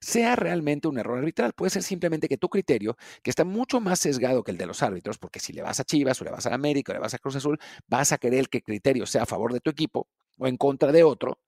sea 0.00 0.34
realmente 0.36 0.88
un 0.88 0.98
error 0.98 1.18
arbitral. 1.18 1.52
Puede 1.52 1.70
ser 1.70 1.82
simplemente 1.82 2.28
que 2.28 2.38
tu 2.38 2.48
criterio, 2.48 2.96
que 3.22 3.30
está 3.30 3.44
mucho 3.44 3.80
más 3.80 4.00
sesgado 4.00 4.42
que 4.42 4.52
el 4.52 4.56
de 4.58 4.66
los 4.66 4.82
árbitros, 4.82 5.18
porque 5.18 5.40
si 5.40 5.52
le 5.52 5.62
vas 5.62 5.80
a 5.80 5.84
Chivas 5.84 6.20
o 6.20 6.24
le 6.24 6.30
vas 6.30 6.46
a 6.46 6.54
América 6.54 6.92
o 6.92 6.94
le 6.94 7.00
vas 7.00 7.14
a 7.14 7.18
Cruz 7.18 7.36
Azul, 7.36 7.58
vas 7.86 8.12
a 8.12 8.18
querer 8.18 8.48
que 8.48 8.58
el 8.58 8.64
criterio 8.64 9.06
sea 9.06 9.24
a 9.24 9.26
favor 9.26 9.52
de 9.52 9.60
tu 9.60 9.70
equipo 9.70 10.08
o 10.38 10.46
en 10.46 10.56
contra 10.56 10.92
de 10.92 11.02
otro, 11.02 11.38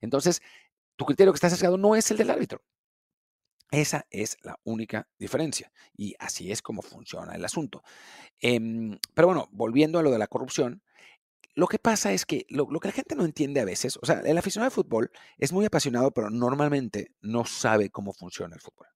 entonces, 0.00 0.42
tu 0.96 1.04
criterio 1.04 1.32
que 1.32 1.36
está 1.36 1.50
sesgado 1.50 1.78
no 1.78 1.96
es 1.96 2.10
el 2.10 2.16
del 2.16 2.30
árbitro. 2.30 2.62
Esa 3.70 4.06
es 4.10 4.36
la 4.42 4.58
única 4.64 5.08
diferencia. 5.18 5.72
Y 5.96 6.14
así 6.18 6.50
es 6.50 6.60
como 6.60 6.82
funciona 6.82 7.34
el 7.34 7.44
asunto. 7.44 7.82
Em, 8.40 8.98
pero 9.14 9.28
bueno, 9.28 9.48
volviendo 9.52 9.98
a 9.98 10.02
lo 10.02 10.10
de 10.10 10.18
la 10.18 10.26
corrupción, 10.26 10.82
lo 11.54 11.66
que 11.66 11.78
pasa 11.78 12.12
es 12.12 12.26
que 12.26 12.46
lo, 12.48 12.66
que 12.68 12.88
la 12.88 12.92
gente 12.92 13.16
no 13.16 13.24
entiende 13.24 13.60
a 13.60 13.64
veces, 13.64 13.98
o 14.00 14.06
sea, 14.06 14.20
el 14.20 14.38
aficionado 14.38 14.70
de 14.70 14.74
fútbol 14.74 15.10
es 15.38 15.52
muy 15.52 15.64
apasionado, 15.66 16.10
pero 16.12 16.30
normalmente 16.30 17.12
no 17.20 17.44
sabe 17.44 17.90
cómo 17.90 18.12
funciona 18.12 18.54
el 18.54 18.60
fútbol. 18.60 18.86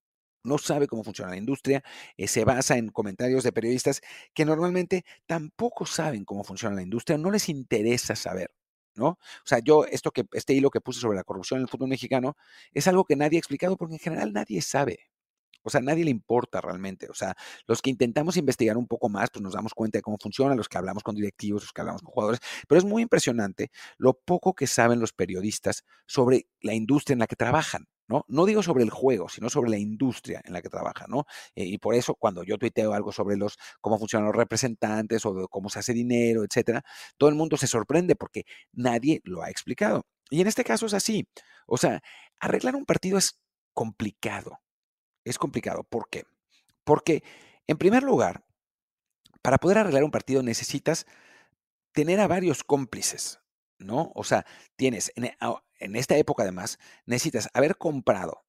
No 0.44 0.58
sabe 0.58 0.86
cómo 0.86 1.04
funciona 1.04 1.30
la 1.30 1.38
industria, 1.38 1.82
eh, 2.16 2.28
se 2.28 2.44
basa 2.44 2.76
en 2.76 2.88
comentarios 2.90 3.44
de 3.44 3.52
periodistas 3.52 4.02
que 4.34 4.44
normalmente 4.44 5.04
tampoco 5.26 5.86
saben 5.86 6.24
cómo 6.24 6.44
funciona 6.44 6.76
la 6.76 6.82
industria, 6.82 7.18
no 7.18 7.30
les 7.30 7.48
interesa 7.48 8.14
saber. 8.14 8.50
¿No? 8.96 9.06
O 9.08 9.18
sea, 9.44 9.58
yo, 9.60 9.84
esto 9.84 10.10
que, 10.10 10.24
este 10.32 10.54
hilo 10.54 10.70
que 10.70 10.80
puse 10.80 11.00
sobre 11.00 11.16
la 11.16 11.24
corrupción 11.24 11.58
en 11.58 11.62
el 11.62 11.68
fútbol 11.68 11.88
mexicano 11.88 12.36
es 12.72 12.86
algo 12.88 13.04
que 13.04 13.16
nadie 13.16 13.38
ha 13.38 13.40
explicado 13.40 13.76
porque 13.76 13.94
en 13.94 14.00
general 14.00 14.32
nadie 14.32 14.62
sabe. 14.62 14.98
O 15.64 15.70
sea, 15.70 15.80
nadie 15.80 16.04
le 16.04 16.10
importa 16.10 16.60
realmente. 16.60 17.08
O 17.08 17.14
sea, 17.14 17.34
los 17.66 17.80
que 17.80 17.90
intentamos 17.90 18.36
investigar 18.36 18.76
un 18.76 18.86
poco 18.86 19.08
más, 19.08 19.30
pues 19.30 19.42
nos 19.42 19.54
damos 19.54 19.72
cuenta 19.74 19.98
de 19.98 20.02
cómo 20.02 20.18
funciona, 20.20 20.54
los 20.54 20.68
que 20.68 20.76
hablamos 20.78 21.02
con 21.02 21.14
directivos, 21.14 21.62
los 21.62 21.72
que 21.72 21.80
hablamos 21.80 22.02
con 22.02 22.12
jugadores. 22.12 22.40
Pero 22.68 22.78
es 22.78 22.84
muy 22.84 23.02
impresionante 23.02 23.70
lo 23.96 24.12
poco 24.12 24.54
que 24.54 24.66
saben 24.66 25.00
los 25.00 25.12
periodistas 25.12 25.84
sobre 26.06 26.46
la 26.60 26.74
industria 26.74 27.14
en 27.14 27.20
la 27.20 27.26
que 27.26 27.36
trabajan. 27.36 27.88
¿No? 28.08 28.24
No 28.28 28.46
digo 28.46 28.62
sobre 28.62 28.84
el 28.84 28.90
juego, 28.90 29.28
sino 29.28 29.48
sobre 29.50 29.70
la 29.70 29.78
industria 29.78 30.42
en 30.44 30.52
la 30.52 30.62
que 30.62 30.68
trabaja, 30.68 31.06
¿no? 31.08 31.26
Eh, 31.54 31.64
y 31.64 31.78
por 31.78 31.94
eso 31.94 32.14
cuando 32.14 32.42
yo 32.44 32.58
tuiteo 32.58 32.92
algo 32.92 33.12
sobre 33.12 33.36
los 33.36 33.58
cómo 33.80 33.98
funcionan 33.98 34.26
los 34.26 34.36
representantes 34.36 35.24
o 35.26 35.48
cómo 35.48 35.70
se 35.70 35.78
hace 35.78 35.92
dinero, 35.92 36.44
etcétera, 36.44 36.84
todo 37.16 37.28
el 37.30 37.36
mundo 37.36 37.56
se 37.56 37.66
sorprende 37.66 38.16
porque 38.16 38.44
nadie 38.72 39.20
lo 39.24 39.42
ha 39.42 39.50
explicado. 39.50 40.06
Y 40.30 40.40
en 40.40 40.46
este 40.46 40.64
caso 40.64 40.86
es 40.86 40.94
así. 40.94 41.28
O 41.66 41.76
sea, 41.76 42.02
arreglar 42.40 42.76
un 42.76 42.84
partido 42.84 43.18
es 43.18 43.40
complicado. 43.72 44.60
Es 45.24 45.38
complicado. 45.38 45.84
¿Por 45.84 46.08
qué? 46.08 46.24
Porque, 46.84 47.22
en 47.66 47.78
primer 47.78 48.02
lugar, 48.02 48.44
para 49.42 49.58
poder 49.58 49.78
arreglar 49.78 50.04
un 50.04 50.10
partido 50.10 50.42
necesitas 50.42 51.06
tener 51.92 52.20
a 52.20 52.26
varios 52.26 52.64
cómplices, 52.64 53.40
¿no? 53.84 54.12
O 54.14 54.24
sea, 54.24 54.44
tienes, 54.76 55.12
en, 55.16 55.24
e, 55.24 55.36
en 55.78 55.96
esta 55.96 56.16
época 56.16 56.42
además, 56.42 56.78
necesitas 57.06 57.48
haber 57.54 57.76
comprado, 57.76 58.44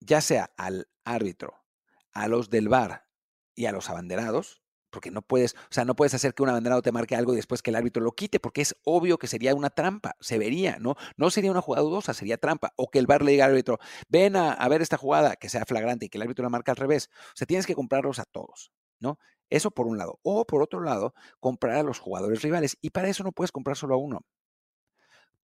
ya 0.00 0.20
sea 0.20 0.52
al 0.56 0.88
árbitro, 1.04 1.64
a 2.12 2.28
los 2.28 2.50
del 2.50 2.68
bar 2.68 3.06
y 3.54 3.66
a 3.66 3.72
los 3.72 3.90
abanderados, 3.90 4.62
porque 4.90 5.10
no 5.10 5.20
puedes, 5.20 5.54
o 5.54 5.58
sea, 5.70 5.84
no 5.84 5.94
puedes 5.94 6.14
hacer 6.14 6.32
que 6.32 6.42
un 6.42 6.48
abanderado 6.48 6.80
te 6.80 6.92
marque 6.92 7.16
algo 7.16 7.32
y 7.32 7.36
después 7.36 7.60
que 7.60 7.70
el 7.70 7.76
árbitro 7.76 8.02
lo 8.02 8.12
quite, 8.12 8.40
porque 8.40 8.62
es 8.62 8.74
obvio 8.84 9.18
que 9.18 9.26
sería 9.26 9.54
una 9.54 9.68
trampa, 9.68 10.16
se 10.20 10.38
vería, 10.38 10.78
¿no? 10.78 10.96
No 11.16 11.28
sería 11.30 11.50
una 11.50 11.60
jugada 11.60 11.84
dudosa, 11.84 12.14
sería 12.14 12.38
trampa. 12.38 12.72
O 12.76 12.88
que 12.90 12.98
el 12.98 13.06
bar 13.06 13.22
le 13.22 13.32
diga 13.32 13.44
al 13.44 13.50
árbitro, 13.50 13.78
ven 14.08 14.36
a, 14.36 14.52
a 14.52 14.68
ver 14.68 14.80
esta 14.80 14.96
jugada, 14.96 15.36
que 15.36 15.50
sea 15.50 15.66
flagrante 15.66 16.06
y 16.06 16.08
que 16.08 16.16
el 16.16 16.22
árbitro 16.22 16.44
la 16.44 16.48
marque 16.48 16.70
al 16.70 16.78
revés. 16.78 17.10
O 17.12 17.36
sea, 17.36 17.46
tienes 17.46 17.66
que 17.66 17.74
comprarlos 17.74 18.18
a 18.20 18.24
todos, 18.24 18.72
¿no? 18.98 19.18
Eso 19.50 19.70
por 19.70 19.86
un 19.86 19.98
lado. 19.98 20.18
O 20.22 20.46
por 20.46 20.62
otro 20.62 20.80
lado, 20.80 21.14
comprar 21.40 21.76
a 21.76 21.82
los 21.82 21.98
jugadores 21.98 22.42
rivales. 22.42 22.78
Y 22.80 22.90
para 22.90 23.08
eso 23.08 23.22
no 23.22 23.32
puedes 23.32 23.52
comprar 23.52 23.76
solo 23.76 23.94
a 23.94 23.98
uno. 23.98 24.22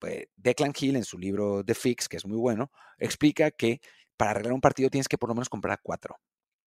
Pues 0.03 0.27
Declan 0.35 0.73
Hill, 0.77 0.97
en 0.97 1.05
su 1.05 1.17
libro 1.17 1.63
The 1.65 1.77
Fix, 1.77 2.09
que 2.09 2.17
es 2.17 2.27
muy 2.27 2.37
bueno, 2.37 2.73
explica 2.99 3.53
que 3.53 3.81
para 4.17 4.33
arreglar 4.33 4.53
un 4.53 4.61
partido 4.61 4.91
tienes 4.91 5.07
que 5.07 5.17
por 5.17 5.29
lo 5.29 5.37
menos 5.37 5.49
comprar 5.49 5.75
a 5.75 5.81
cuatro. 5.81 6.19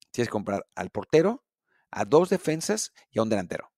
Tienes 0.09 0.29
que 0.29 0.31
comprar 0.31 0.65
al 0.73 0.89
portero, 0.89 1.43
a 1.91 2.05
dos 2.05 2.29
defensas 2.29 2.93
y 3.11 3.19
a 3.19 3.23
un 3.23 3.29
delantero. 3.29 3.73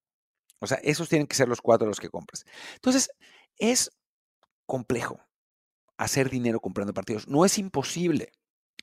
O 0.60 0.68
sea, 0.68 0.78
esos 0.84 1.08
tienen 1.08 1.26
que 1.26 1.34
ser 1.34 1.48
los 1.48 1.60
cuatro 1.60 1.88
los 1.88 1.98
que 1.98 2.08
compras. 2.08 2.44
Entonces, 2.74 3.10
es 3.56 3.90
complejo 4.64 5.18
hacer 5.96 6.30
dinero 6.30 6.60
comprando 6.60 6.94
partidos. 6.94 7.26
No 7.26 7.44
es 7.44 7.58
imposible. 7.58 8.30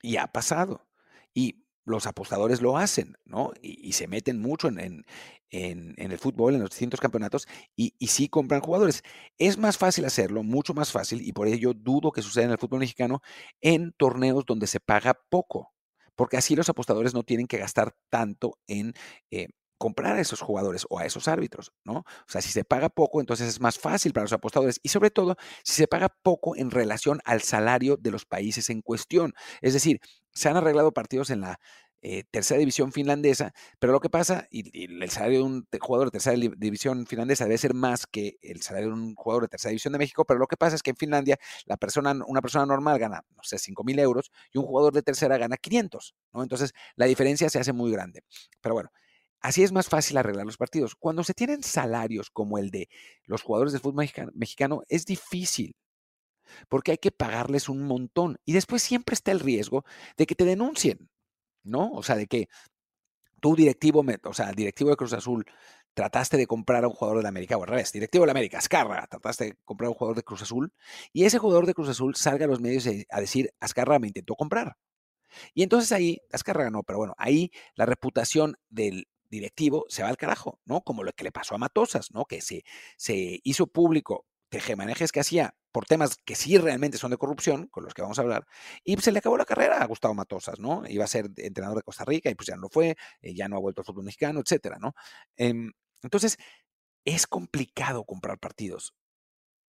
Y 0.02 0.18
ha 0.18 0.28
pasado. 0.28 0.90
Y 1.34 1.65
los 1.86 2.08
apostadores 2.08 2.62
lo 2.62 2.78
hacen, 2.78 3.16
¿no? 3.26 3.54
Y, 3.62 3.94
se 3.94 4.08
meten 4.08 4.42
mucho 4.42 4.68
en, 4.68 5.06
el 5.50 6.18
fútbol, 6.18 6.56
en 6.56 6.62
los 6.62 6.72
distintos 6.72 7.00
campeonatos, 7.00 7.48
y, 7.76 7.94
y, 8.00 8.08
sí 8.08 8.28
compran 8.28 8.62
jugadores. 8.62 9.04
Es 9.38 9.58
más 9.58 9.78
fácil 9.78 10.06
hacerlo, 10.06 10.44
mucho 10.44 10.74
más 10.74 10.92
fácil, 10.92 11.22
y 11.22 11.32
por 11.32 11.48
ello 11.48 11.74
dudo 11.74 12.12
que 12.12 12.22
suceda 12.22 12.46
en 12.46 12.52
el 12.52 12.58
fútbol 12.58 12.80
mexicano, 12.80 13.22
en 13.62 13.94
torneos 13.94 14.46
donde 14.46 14.68
se 14.68 14.80
paga 14.80 15.20
poco, 15.30 15.74
porque 16.16 16.38
así 16.38 16.56
los 16.56 16.70
apostadores 16.70 17.14
no 17.14 17.24
tienen 17.24 17.48
que 17.48 17.58
gastar 17.58 17.96
tanto 18.10 18.58
en... 18.68 18.94
Eh, 19.32 19.50
comprar 19.78 20.16
a 20.16 20.22
esos 20.22 20.42
jugadores 20.42 20.86
o 20.90 21.00
a 21.00 21.06
esos 21.06 21.28
árbitros, 21.28 21.72
¿no? 21.84 22.00
O 22.00 22.28
sea, 22.28 22.42
si 22.42 22.50
se 22.50 22.64
paga 22.64 22.90
poco, 22.90 23.20
entonces 23.20 23.48
es 23.48 23.60
más 23.60 23.78
fácil 23.78 24.14
para 24.14 24.24
los 24.24 24.34
apostadores 24.34 24.80
y 24.84 24.90
sobre 24.90 25.12
todo 25.12 25.36
si 25.64 25.74
se 25.74 25.88
paga 25.88 26.10
poco 26.10 26.56
en 26.56 26.72
relación 26.72 27.20
al 27.26 27.42
salario 27.42 27.98
de 27.98 28.12
los 28.12 28.26
países 28.26 28.70
en 28.70 28.82
cuestión. 28.82 29.34
Es 29.62 29.74
decir, 29.74 30.00
se 30.32 30.50
han 30.50 30.58
arreglado 30.58 30.94
partidos 30.94 31.30
en 31.30 31.42
la 31.42 31.60
eh, 32.08 32.24
tercera 32.30 32.60
división 32.60 32.92
finlandesa, 32.92 33.52
pero 33.80 33.92
lo 33.92 34.00
que 34.00 34.12
pasa, 34.12 34.48
y, 34.52 34.94
el 35.02 35.10
salario 35.10 35.40
de 35.40 35.44
un 35.46 35.68
jugador 35.82 36.10
de 36.10 36.12
tercera 36.12 36.38
división 36.56 37.08
finlandesa 37.08 37.46
debe 37.46 37.58
ser 37.58 37.74
más 37.74 38.06
que 38.06 38.38
el 38.44 38.62
salario 38.62 38.90
de 38.90 38.94
un 38.94 39.16
jugador 39.16 39.44
de 39.44 39.48
tercera 39.48 39.72
división 39.72 39.92
de 39.94 39.98
México, 39.98 40.24
pero 40.24 40.40
lo 40.40 40.46
que 40.46 40.56
pasa 40.56 40.76
es 40.76 40.84
que 40.84 40.92
en 40.92 40.98
Finlandia 40.98 41.38
la 41.66 41.78
persona, 41.78 42.16
una 42.28 42.42
persona 42.42 42.64
normal 42.68 43.00
gana, 43.00 43.24
no 43.36 43.42
sé, 43.42 43.58
5 43.58 43.84
mil 43.84 43.98
euros 43.98 44.32
y 44.54 44.60
un 44.60 44.66
jugador 44.66 44.94
de 44.94 45.02
tercera 45.02 45.38
gana 45.40 45.58
500, 45.58 46.14
¿no? 46.34 46.44
Entonces 46.44 46.74
la 46.96 47.08
diferencia 47.08 47.50
se 47.50 47.58
hace 47.58 47.74
muy 47.74 47.92
grande. 47.92 48.22
Pero 48.62 48.76
bueno, 48.76 48.92
Así 49.46 49.62
es 49.62 49.72
más 49.72 49.90
fácil 49.90 50.18
arreglar 50.18 50.46
los 50.46 50.58
partidos. 50.58 50.96
Cuando 50.96 51.24
se 51.24 51.36
tienen 51.36 51.62
salarios 51.62 52.32
como 52.32 52.58
el 52.58 52.72
de 52.72 52.90
los 53.26 53.44
jugadores 53.44 53.74
del 53.74 53.82
fútbol 53.82 54.08
mexicano, 54.34 54.82
es 54.90 55.06
difícil, 55.06 55.76
porque 56.68 56.92
hay 56.92 56.98
que 56.98 57.12
pagarles 57.12 57.70
un 57.70 57.84
montón. 57.84 58.38
Y 58.44 58.54
después 58.54 58.82
siempre 58.82 59.14
está 59.14 59.32
el 59.32 59.40
riesgo 59.40 59.86
de 60.18 60.26
que 60.26 60.34
te 60.34 60.46
denuncien. 60.46 61.10
¿no? 61.64 61.92
O 61.92 62.02
sea, 62.04 62.16
de 62.16 62.28
que 62.28 62.48
tú 63.42 63.56
directivo, 63.56 64.04
o 64.24 64.34
sea, 64.34 64.52
directivo 64.52 64.90
de 64.90 64.96
Cruz 64.96 65.14
Azul, 65.14 65.46
trataste 65.94 66.38
de 66.38 66.48
comprar 66.48 66.84
a 66.84 66.88
un 66.88 66.94
jugador 66.94 67.18
de 67.18 67.24
la 67.24 67.30
América, 67.30 67.58
o 67.58 67.64
al 67.64 67.70
revés, 67.70 67.92
directivo 67.92 68.24
de 68.24 68.28
la 68.28 68.32
América, 68.32 68.58
Azcarra, 68.58 69.06
trataste 69.08 69.46
de 69.46 69.58
comprar 69.64 69.88
a 69.88 69.92
un 69.92 69.96
jugador 69.96 70.16
de 70.16 70.24
Cruz 70.24 70.42
Azul, 70.42 70.74
y 71.14 71.26
ese 71.26 71.38
jugador 71.38 71.68
de 71.68 71.76
Cruz 71.76 71.90
Azul 71.90 72.16
salga 72.16 72.46
a 72.46 72.48
los 72.48 72.62
medios 72.62 72.88
a 73.10 73.20
decir, 73.22 73.52
Azcarra 73.60 74.00
me 74.00 74.08
intentó 74.08 74.36
comprar. 74.36 74.78
Y 75.54 75.64
entonces 75.64 75.92
ahí, 75.92 76.20
Azcarra 76.32 76.64
ganó, 76.66 76.84
pero 76.84 77.00
bueno, 77.00 77.14
ahí 77.18 77.52
la 77.76 77.86
reputación 77.86 78.56
del 78.70 79.08
directivo 79.30 79.86
se 79.90 80.04
va 80.04 80.10
al 80.10 80.18
carajo, 80.18 80.60
¿no? 80.66 80.82
Como 80.82 81.04
lo 81.04 81.14
que 81.14 81.24
le 81.24 81.32
pasó 81.32 81.56
a 81.56 81.58
Matosas, 81.58 82.12
¿no? 82.12 82.26
Que 82.26 82.42
se, 82.42 82.64
se 82.98 83.40
hizo 83.44 83.68
público 83.68 84.26
tejemanejes 84.50 85.12
que 85.12 85.20
hacía 85.20 85.56
por 85.72 85.86
temas 85.86 86.16
que 86.24 86.36
sí 86.36 86.58
realmente 86.58 86.98
son 86.98 87.12
de 87.12 87.18
corrupción, 87.18 87.68
con 87.68 87.84
los 87.84 87.94
que 87.94 88.02
vamos 88.02 88.18
a 88.18 88.22
hablar, 88.22 88.48
y 88.86 88.96
se 88.98 89.12
le 89.12 89.20
acabó 89.20 89.38
la 89.38 89.44
carrera 89.44 89.82
a 89.82 89.86
Gustavo 89.86 90.14
Matosas, 90.14 90.60
¿no? 90.60 90.84
Iba 90.88 91.04
a 91.04 91.08
ser 91.08 91.30
entrenador 91.36 91.78
de 91.78 91.84
Costa 91.84 92.06
Rica 92.06 92.30
y 92.30 92.36
pues 92.36 92.48
ya 92.48 92.56
no 92.56 92.70
fue, 92.70 92.96
eh, 93.22 93.34
ya 93.36 93.50
no 93.50 93.58
ha 93.58 93.60
vuelto 93.60 93.82
al 93.82 93.86
fútbol 93.86 94.06
mexicano, 94.06 94.40
etcétera, 94.40 94.78
¿no? 94.80 94.94
Em, 95.36 95.74
entonces, 96.02 96.38
es 97.06 97.28
complicado 97.28 98.06
comprar 98.06 98.40
partidos. 98.40 98.94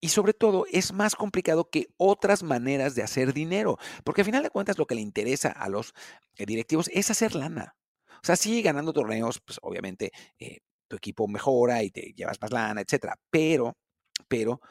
Y 0.01 0.11
sobre 0.11 0.35
todo, 0.35 0.67
es 0.71 0.93
más 0.93 1.17
complicado 1.17 1.71
que 1.71 1.89
otras 1.97 2.43
maneras 2.43 2.95
de 2.95 3.03
hacer 3.03 3.33
dinero, 3.33 3.79
porque 4.05 4.21
al 4.21 4.27
final 4.27 4.43
de 4.43 4.51
cuentas 4.51 4.77
lo 4.77 4.87
que 4.87 4.95
le 4.95 5.01
interesa 5.01 5.49
a 5.49 5.71
los 5.71 5.95
eh, 6.37 6.45
directivos 6.45 6.91
es 6.93 7.11
hacer 7.11 7.35
lana. 7.35 7.77
O 8.25 8.27
sea, 8.27 8.37
sí, 8.37 8.63
ganando 8.63 8.95
torneos, 8.95 9.39
pues 9.45 9.59
obviamente 9.61 10.11
eh, 10.39 10.61
tu 10.89 10.97
equipo 10.97 11.29
mejora 11.29 11.83
y 11.83 11.91
te 11.91 12.15
llevas 12.17 12.41
más 12.41 12.53
lana, 12.53 12.81
etcétera, 12.81 13.17
pero, 13.31 13.77
pero 14.27 14.63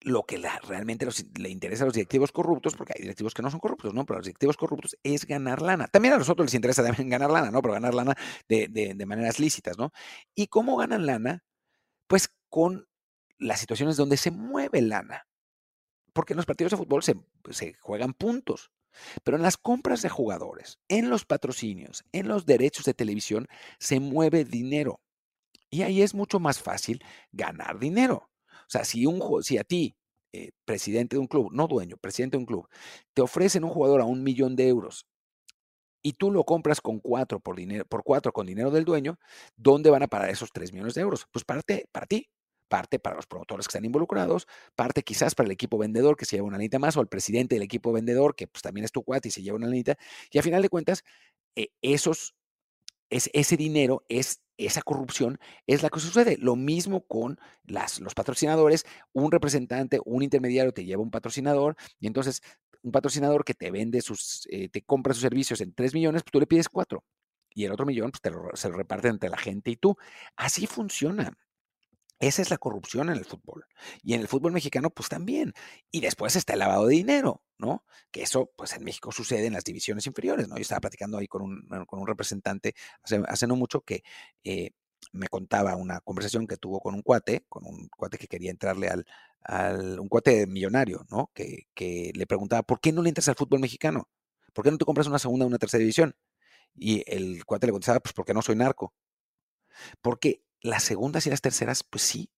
lo 0.00 0.22
que 0.22 0.42
realmente 0.66 1.06
le 1.38 1.50
interesa 1.50 1.84
a 1.84 1.88
los 1.88 1.94
directivos 1.94 2.32
corruptos, 2.32 2.74
porque 2.74 2.94
hay 2.96 3.02
directivos 3.02 3.34
que 3.34 3.42
no 3.42 3.50
son 3.50 3.60
corruptos, 3.60 3.92
¿no? 3.92 4.06
Pero 4.06 4.20
los 4.20 4.26
directivos 4.28 4.56
corruptos 4.56 4.96
es 5.02 5.26
ganar 5.26 5.60
lana. 5.60 5.88
También 5.88 6.14
a 6.14 6.16
nosotros 6.16 6.46
les 6.46 6.54
interesa 6.54 6.82
también 6.82 7.10
ganar 7.10 7.30
lana, 7.30 7.50
¿no? 7.50 7.60
Pero 7.60 7.74
ganar 7.74 7.92
lana 7.92 8.14
de, 8.48 8.68
de, 8.68 9.04
maneras 9.06 9.38
lícitas, 9.38 9.76
¿no? 9.76 9.90
¿Y 10.34 10.46
cómo 10.46 10.78
ganan 10.78 11.04
lana? 11.04 11.44
Pues 12.06 12.30
con 12.48 12.88
las 13.36 13.60
situaciones 13.60 13.98
donde 13.98 14.16
se 14.16 14.30
mueve 14.30 14.80
lana. 14.80 15.26
Porque 16.14 16.32
en 16.32 16.38
los 16.38 16.46
partidos 16.46 16.70
de 16.70 16.78
fútbol 16.78 17.02
se, 17.02 17.14
se 17.50 17.74
juegan 17.74 18.14
puntos. 18.14 18.70
Pero 19.24 19.36
en 19.36 19.42
las 19.42 19.56
compras 19.56 20.02
de 20.02 20.08
jugadores, 20.08 20.78
en 20.88 21.10
los 21.10 21.24
patrocinios, 21.24 22.04
en 22.12 22.28
los 22.28 22.46
derechos 22.46 22.84
de 22.84 22.94
televisión, 22.94 23.46
se 23.78 24.00
mueve 24.00 24.44
dinero. 24.44 25.00
Y 25.70 25.82
ahí 25.82 26.02
es 26.02 26.14
mucho 26.14 26.40
más 26.40 26.60
fácil 26.60 27.02
ganar 27.32 27.78
dinero. 27.78 28.30
O 28.50 28.70
sea, 28.70 28.84
si, 28.84 29.06
un, 29.06 29.22
a 29.22 29.64
ti, 29.64 29.96
eh, 30.32 30.50
presidente 30.64 31.16
de 31.16 31.20
un 31.20 31.26
club, 31.26 31.50
no 31.52 31.66
dueño, 31.68 31.96
presidente 31.96 32.36
de 32.36 32.40
un 32.40 32.46
club, 32.46 32.68
te 33.14 33.22
ofrecen 33.22 33.64
un 33.64 33.70
jugador 33.70 34.00
a 34.00 34.04
un 34.04 34.22
millón 34.22 34.56
de 34.56 34.68
euros 34.68 35.06
y 36.02 36.12
tú 36.12 36.30
lo 36.30 36.44
compras 36.44 36.80
con 36.80 37.00
cuatro 37.00 37.40
por, 37.40 37.56
dinero, 37.56 37.84
por 37.84 38.02
cuatro 38.02 38.32
con 38.32 38.46
dinero 38.46 38.70
del 38.70 38.84
dueño, 38.84 39.18
¿dónde 39.56 39.90
van 39.90 40.02
a 40.02 40.08
parar 40.08 40.30
esos 40.30 40.52
tres 40.52 40.72
millones 40.72 40.94
de 40.94 41.02
euros? 41.02 41.26
Pues 41.32 41.44
parte 41.44 41.88
para 41.92 42.06
ti, 42.06 42.28
parte 42.68 42.98
para 42.98 43.16
los 43.16 43.26
promotores 43.26 43.66
que 43.66 43.70
están 43.72 43.84
involucrados, 43.84 44.46
parte 44.76 45.02
quizás 45.02 45.34
para 45.34 45.46
el 45.46 45.52
equipo 45.52 45.78
vendedor 45.78 46.16
que 46.16 46.24
se 46.24 46.36
lleva 46.36 46.48
una 46.48 46.58
lanita 46.58 46.78
más 46.78 46.96
o 46.96 47.00
el 47.00 47.08
presidente 47.08 47.54
del 47.54 47.62
equipo 47.62 47.92
vendedor 47.92 48.36
que 48.36 48.46
pues 48.46 48.62
también 48.62 48.84
es 48.84 48.92
tu 48.92 49.02
cuate 49.02 49.28
y 49.28 49.30
se 49.30 49.42
lleva 49.42 49.56
una 49.56 49.66
lanita. 49.66 49.96
Y 50.30 50.38
a 50.38 50.42
final 50.42 50.62
de 50.62 50.68
cuentas, 50.68 51.04
eh, 51.56 51.68
esos, 51.82 52.34
es, 53.10 53.30
ese 53.32 53.56
dinero 53.56 54.04
es 54.08 54.42
esa 54.58 54.82
corrupción 54.82 55.38
es 55.66 55.82
la 55.82 55.88
que 55.88 56.00
sucede. 56.00 56.36
Lo 56.38 56.56
mismo 56.56 57.06
con 57.06 57.38
las, 57.64 58.00
los 58.00 58.14
patrocinadores. 58.14 58.84
Un 59.12 59.30
representante, 59.30 60.00
un 60.04 60.22
intermediario 60.22 60.72
te 60.72 60.84
lleva 60.84 61.02
un 61.02 61.10
patrocinador 61.10 61.76
y 62.00 62.08
entonces 62.08 62.42
un 62.82 62.92
patrocinador 62.92 63.44
que 63.44 63.54
te 63.54 63.70
vende 63.70 64.02
sus, 64.02 64.46
eh, 64.50 64.68
te 64.68 64.82
compra 64.82 65.14
sus 65.14 65.22
servicios 65.22 65.60
en 65.60 65.72
3 65.72 65.94
millones, 65.94 66.22
pues 66.22 66.32
tú 66.32 66.40
le 66.40 66.46
pides 66.46 66.68
4. 66.68 67.02
Y 67.54 67.64
el 67.64 67.72
otro 67.72 67.86
millón 67.86 68.10
pues 68.10 68.20
te 68.20 68.30
se 68.54 68.68
lo 68.68 68.76
reparten 68.76 69.12
entre 69.12 69.30
la 69.30 69.38
gente 69.38 69.70
y 69.70 69.76
tú. 69.76 69.96
Así 70.36 70.66
funciona. 70.66 71.32
Esa 72.20 72.42
es 72.42 72.50
la 72.50 72.58
corrupción 72.58 73.10
en 73.10 73.16
el 73.16 73.24
fútbol. 73.24 73.64
Y 74.02 74.14
en 74.14 74.20
el 74.20 74.28
fútbol 74.28 74.52
mexicano, 74.52 74.90
pues 74.90 75.08
también. 75.08 75.54
Y 75.90 76.00
después 76.00 76.34
está 76.34 76.54
el 76.54 76.58
lavado 76.58 76.86
de 76.86 76.94
dinero, 76.96 77.42
¿no? 77.58 77.84
Que 78.10 78.22
eso, 78.22 78.50
pues 78.56 78.72
en 78.74 78.84
México 78.84 79.12
sucede 79.12 79.46
en 79.46 79.52
las 79.52 79.64
divisiones 79.64 80.06
inferiores, 80.06 80.48
¿no? 80.48 80.56
Yo 80.56 80.62
estaba 80.62 80.80
platicando 80.80 81.18
ahí 81.18 81.28
con 81.28 81.42
un, 81.42 81.68
con 81.86 82.00
un 82.00 82.06
representante 82.06 82.74
hace, 83.02 83.46
no 83.46 83.54
mucho 83.56 83.82
que 83.82 84.02
eh, 84.42 84.70
me 85.12 85.28
contaba 85.28 85.76
una 85.76 86.00
conversación 86.00 86.46
que 86.48 86.56
tuvo 86.56 86.80
con 86.80 86.94
un 86.94 87.02
cuate, 87.02 87.44
con 87.48 87.64
un 87.66 87.88
cuate 87.88 88.18
que 88.18 88.26
quería 88.26 88.50
entrarle 88.50 88.88
al, 88.88 89.06
al 89.42 90.00
un 90.00 90.08
cuate 90.08 90.46
millonario, 90.48 91.06
¿no? 91.10 91.30
Que, 91.34 91.68
que 91.74 92.12
le 92.14 92.26
preguntaba, 92.26 92.62
¿por 92.64 92.80
qué 92.80 92.92
no 92.92 93.02
le 93.02 93.10
entras 93.10 93.28
al 93.28 93.36
fútbol 93.36 93.60
mexicano? 93.60 94.08
¿Por 94.52 94.64
qué 94.64 94.72
no 94.72 94.78
te 94.78 94.84
compras 94.84 95.06
una 95.06 95.20
segunda 95.20 95.44
o 95.44 95.48
una 95.48 95.58
tercera 95.58 95.80
división? 95.80 96.16
Y 96.74 97.04
el 97.06 97.44
cuate 97.44 97.66
le 97.66 97.72
contestaba, 97.72 98.00
pues 98.00 98.12
porque 98.12 98.34
no 98.34 98.42
soy 98.42 98.56
narco. 98.56 98.92
Porque 100.02 100.42
las 100.60 100.82
segundas 100.82 101.26
y 101.26 101.30
las 101.30 101.40
terceras, 101.40 101.84
pues 101.84 102.02
sí, 102.02 102.30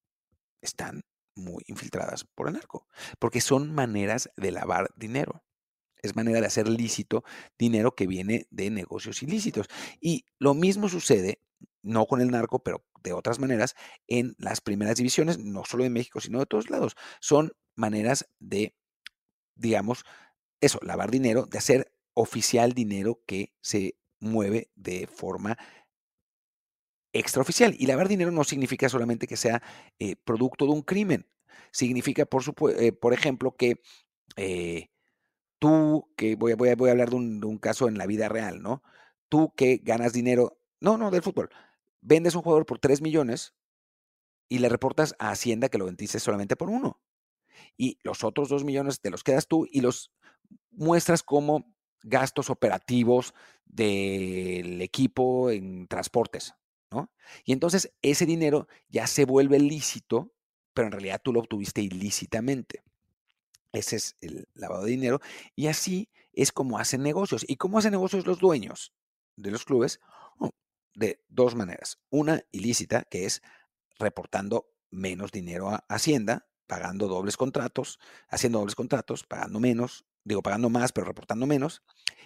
están 0.60 1.02
muy 1.34 1.64
infiltradas 1.66 2.24
por 2.24 2.48
el 2.48 2.54
narco, 2.54 2.86
porque 3.18 3.40
son 3.40 3.72
maneras 3.72 4.30
de 4.36 4.50
lavar 4.52 4.90
dinero. 4.96 5.44
Es 6.02 6.16
manera 6.16 6.40
de 6.40 6.46
hacer 6.46 6.68
lícito 6.68 7.24
dinero 7.58 7.94
que 7.94 8.06
viene 8.06 8.46
de 8.50 8.70
negocios 8.70 9.22
ilícitos. 9.22 9.66
Y 10.00 10.24
lo 10.38 10.54
mismo 10.54 10.88
sucede, 10.88 11.42
no 11.82 12.06
con 12.06 12.20
el 12.20 12.30
narco, 12.30 12.62
pero 12.62 12.86
de 13.02 13.12
otras 13.12 13.38
maneras, 13.38 13.74
en 14.06 14.34
las 14.38 14.60
primeras 14.60 14.96
divisiones, 14.96 15.38
no 15.38 15.64
solo 15.64 15.84
de 15.84 15.90
México, 15.90 16.20
sino 16.20 16.38
de 16.38 16.46
todos 16.46 16.70
lados. 16.70 16.96
Son 17.20 17.52
maneras 17.74 18.28
de, 18.38 18.74
digamos, 19.54 20.04
eso, 20.60 20.78
lavar 20.82 21.10
dinero, 21.10 21.46
de 21.46 21.58
hacer 21.58 21.92
oficial 22.14 22.72
dinero 22.72 23.22
que 23.26 23.52
se 23.62 23.96
mueve 24.20 24.70
de 24.74 25.06
forma 25.06 25.58
extraoficial. 27.12 27.74
Y 27.78 27.86
lavar 27.86 28.08
dinero 28.08 28.30
no 28.30 28.44
significa 28.44 28.88
solamente 28.88 29.26
que 29.26 29.36
sea 29.36 29.62
eh, 29.98 30.16
producto 30.16 30.66
de 30.66 30.72
un 30.72 30.82
crimen. 30.82 31.26
Significa, 31.72 32.26
por, 32.26 32.42
eh, 32.76 32.92
ejemplo, 33.12 33.56
que 33.56 33.80
eh, 34.36 34.90
tú, 35.58 36.10
que 36.16 36.36
voy, 36.36 36.52
a 36.52 36.90
hablar 36.90 37.10
de 37.10 37.16
un, 37.16 37.40
de 37.40 37.46
un, 37.46 37.58
caso 37.58 37.88
en 37.88 37.98
la 37.98 38.06
vida 38.06 38.28
real, 38.28 38.62
¿no? 38.62 38.82
Tú 39.28 39.52
que 39.56 39.80
ganas 39.82 40.12
dinero, 40.12 40.58
no, 40.80 40.98
no, 40.98 41.10
del 41.10 41.22
fútbol, 41.22 41.50
vendes 42.00 42.34
un 42.34 42.42
jugador 42.42 42.66
por 42.66 42.78
3 42.78 43.02
millones 43.02 43.54
y 44.48 44.58
le 44.58 44.68
reportas 44.68 45.14
a 45.18 45.30
Hacienda 45.30 45.68
que 45.68 45.78
lo 45.78 45.86
vendiste 45.86 46.18
solamente 46.18 46.56
por 46.56 46.70
uno. 46.70 47.00
Y 47.76 47.98
los 48.02 48.24
otros 48.24 48.48
2 48.48 48.64
millones 48.64 49.00
te 49.00 49.10
los 49.10 49.22
quedas 49.22 49.46
tú 49.46 49.66
y 49.70 49.80
los 49.80 50.12
muestras 50.70 51.22
como 51.22 51.72
gastos 52.02 52.50
operativos 52.50 53.34
del 53.64 54.80
equipo 54.82 55.50
en 55.50 55.86
transportes, 55.86 56.54
Y 57.44 57.52
entonces 57.52 57.92
ese 58.02 58.26
dinero 58.26 58.68
ya 58.88 59.06
se 59.06 59.24
vuelve 59.24 59.58
lícito, 59.58 60.32
pero 60.74 60.86
en 60.86 60.92
realidad 60.92 61.20
tú 61.22 61.32
lo 61.32 61.40
obtuviste 61.40 61.82
ilícitamente. 61.82 62.82
Ese 63.72 63.96
es 63.96 64.16
el 64.20 64.48
lavado 64.54 64.84
de 64.84 64.90
dinero. 64.90 65.20
Y 65.54 65.68
así 65.68 66.10
es 66.32 66.52
como 66.52 66.78
hacen 66.78 67.02
negocios. 67.02 67.44
¿Y 67.46 67.56
cómo 67.56 67.78
hacen 67.78 67.92
negocios 67.92 68.26
los 68.26 68.38
dueños 68.38 68.92
de 69.36 69.50
los 69.50 69.64
clubes? 69.64 70.00
Oh, 70.38 70.50
de 70.94 71.22
dos 71.28 71.54
maneras. 71.54 71.98
Una 72.10 72.42
ilícita, 72.50 73.04
que 73.04 73.26
es 73.26 73.42
reportando 73.98 74.70
menos 74.90 75.30
dinero 75.30 75.68
a 75.68 75.84
Hacienda, 75.88 76.48
pagando 76.66 77.08
dobles 77.08 77.36
contratos, 77.36 77.98
haciendo 78.28 78.58
dobles 78.58 78.74
contratos, 78.74 79.24
pagando 79.24 79.60
menos, 79.60 80.04
digo, 80.30 80.42
pagando 80.42 80.70
más, 80.70 80.92
pero 80.92 81.06
reportando 81.06 81.46
menos. 81.46 81.82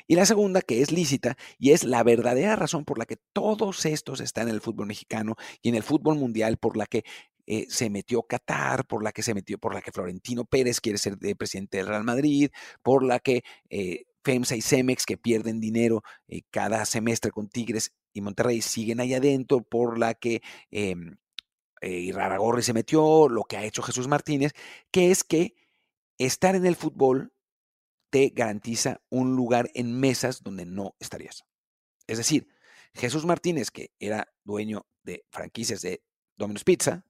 Y 0.06 0.16
la 0.16 0.26
segunda, 0.26 0.60
que 0.60 0.82
es 0.82 0.92
lícita, 0.92 1.36
y 1.58 1.72
es 1.72 1.84
la 1.84 2.02
verdadera 2.02 2.56
razón 2.56 2.84
por 2.84 2.98
la 2.98 3.06
que 3.06 3.16
todos 3.32 3.84
estos 3.86 4.20
están 4.20 4.48
en 4.48 4.54
el 4.54 4.60
fútbol 4.60 4.86
mexicano 4.86 5.36
y 5.62 5.70
en 5.70 5.74
el 5.74 5.82
fútbol 5.82 6.16
mundial, 6.16 6.58
por 6.58 6.76
la 6.76 6.86
que 6.86 7.04
eh, 7.46 7.66
se 7.68 7.90
metió 7.90 8.22
Qatar, 8.22 8.86
por 8.86 9.02
la 9.02 9.12
que 9.12 9.22
se 9.22 9.34
metió, 9.34 9.58
por 9.58 9.74
la 9.74 9.82
que 9.82 9.92
Florentino 9.92 10.44
Pérez 10.44 10.80
quiere 10.80 10.98
ser 10.98 11.18
presidente 11.36 11.78
del 11.78 11.86
Real 11.86 12.04
Madrid, 12.04 12.50
por 12.82 13.04
la 13.04 13.18
que 13.18 13.42
eh, 13.70 14.04
FEMSA 14.24 14.56
y 14.56 14.62
Cemex, 14.62 15.04
que 15.04 15.18
pierden 15.18 15.60
dinero 15.60 16.02
eh, 16.28 16.42
cada 16.50 16.84
semestre 16.86 17.30
con 17.30 17.48
Tigres 17.48 17.92
y 18.12 18.20
Monterrey, 18.20 18.62
siguen 18.62 19.00
ahí 19.00 19.14
adentro, 19.14 19.62
por 19.62 19.98
la 19.98 20.14
que 20.14 20.42
eh, 20.70 20.96
Iraragorri 21.82 22.62
se 22.62 22.72
metió, 22.72 23.28
lo 23.28 23.44
que 23.44 23.58
ha 23.58 23.64
hecho 23.64 23.82
Jesús 23.82 24.08
Martínez, 24.08 24.52
que 24.90 25.10
es 25.10 25.22
que 25.22 25.54
estar 26.18 26.54
en 26.54 26.64
el 26.64 26.76
fútbol 26.76 27.33
te 28.14 28.28
garantiza 28.32 29.00
un 29.10 29.34
lugar 29.34 29.72
en 29.74 29.98
mesas 29.98 30.44
donde 30.44 30.64
no 30.64 30.94
estarías. 31.00 31.42
Es 32.06 32.16
decir, 32.16 32.46
Jesús 32.94 33.26
Martínez, 33.26 33.72
que 33.72 33.90
era 33.98 34.32
dueño 34.44 34.86
de 35.02 35.26
franquicias 35.30 35.82
de 35.82 36.04
Domino's 36.36 36.62
Pizza, 36.62 37.04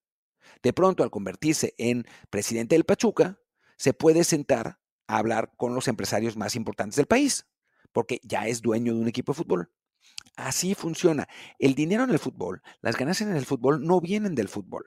de 0.62 0.72
pronto, 0.72 1.02
al 1.02 1.10
convertirse 1.10 1.74
en 1.76 2.06
presidente 2.30 2.74
del 2.74 2.86
Pachuca, 2.86 3.38
se 3.76 3.92
puede 3.92 4.24
sentar 4.24 4.80
a 5.06 5.18
hablar 5.18 5.52
con 5.58 5.74
los 5.74 5.88
empresarios 5.88 6.38
más 6.38 6.56
importantes 6.56 6.96
del 6.96 7.04
país, 7.04 7.46
porque 7.92 8.18
ya 8.22 8.48
es 8.48 8.62
dueño 8.62 8.94
de 8.94 9.00
un 9.02 9.08
equipo 9.08 9.32
de 9.32 9.36
fútbol. 9.36 9.72
Así 10.36 10.74
funciona. 10.74 11.28
El 11.58 11.74
dinero 11.74 12.04
en 12.04 12.12
el 12.12 12.18
fútbol, 12.18 12.62
las 12.80 12.96
ganancias 12.96 13.28
en 13.28 13.36
el 13.36 13.44
fútbol 13.44 13.86
no 13.86 14.00
vienen 14.00 14.34
del 14.34 14.48
fútbol, 14.48 14.86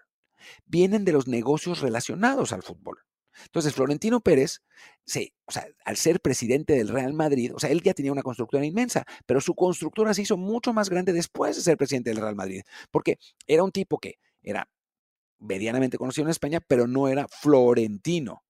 vienen 0.66 1.06
de 1.06 1.12
los 1.12 1.28
negocios 1.28 1.82
relacionados 1.82 2.54
al 2.54 2.64
fútbol. 2.64 3.04
Entonces, 3.46 3.74
Florentino 3.74 4.22
Pérez, 4.22 4.62
o 5.46 5.52
sea, 5.52 5.68
al 5.86 5.98
ser 5.98 6.20
presidente 6.20 6.74
del 6.74 6.90
Real 6.90 7.14
Madrid, 7.14 7.54
o 7.54 7.60
sea, 7.60 7.70
él 7.70 7.82
ya 7.82 7.94
tenía 7.94 8.12
una 8.12 8.24
constructora 8.24 8.66
inmensa, 8.66 9.06
pero 9.26 9.42
su 9.42 9.56
constructora 9.56 10.14
se 10.14 10.24
hizo 10.24 10.38
mucho 10.38 10.74
más 10.74 10.90
grande 10.90 11.14
después 11.14 11.56
de 11.56 11.62
ser 11.62 11.78
presidente 11.78 12.10
del 12.10 12.20
Real 12.20 12.36
Madrid, 12.36 12.62
porque 12.92 13.18
era 13.46 13.64
un 13.64 13.72
tipo 13.72 14.00
que 14.00 14.16
era 14.42 14.68
medianamente 15.40 15.98
conocido 15.98 16.26
en 16.26 16.32
España, 16.32 16.60
pero 16.66 16.88
no 16.88 17.08
era 17.08 17.28
florentino. 17.28 18.44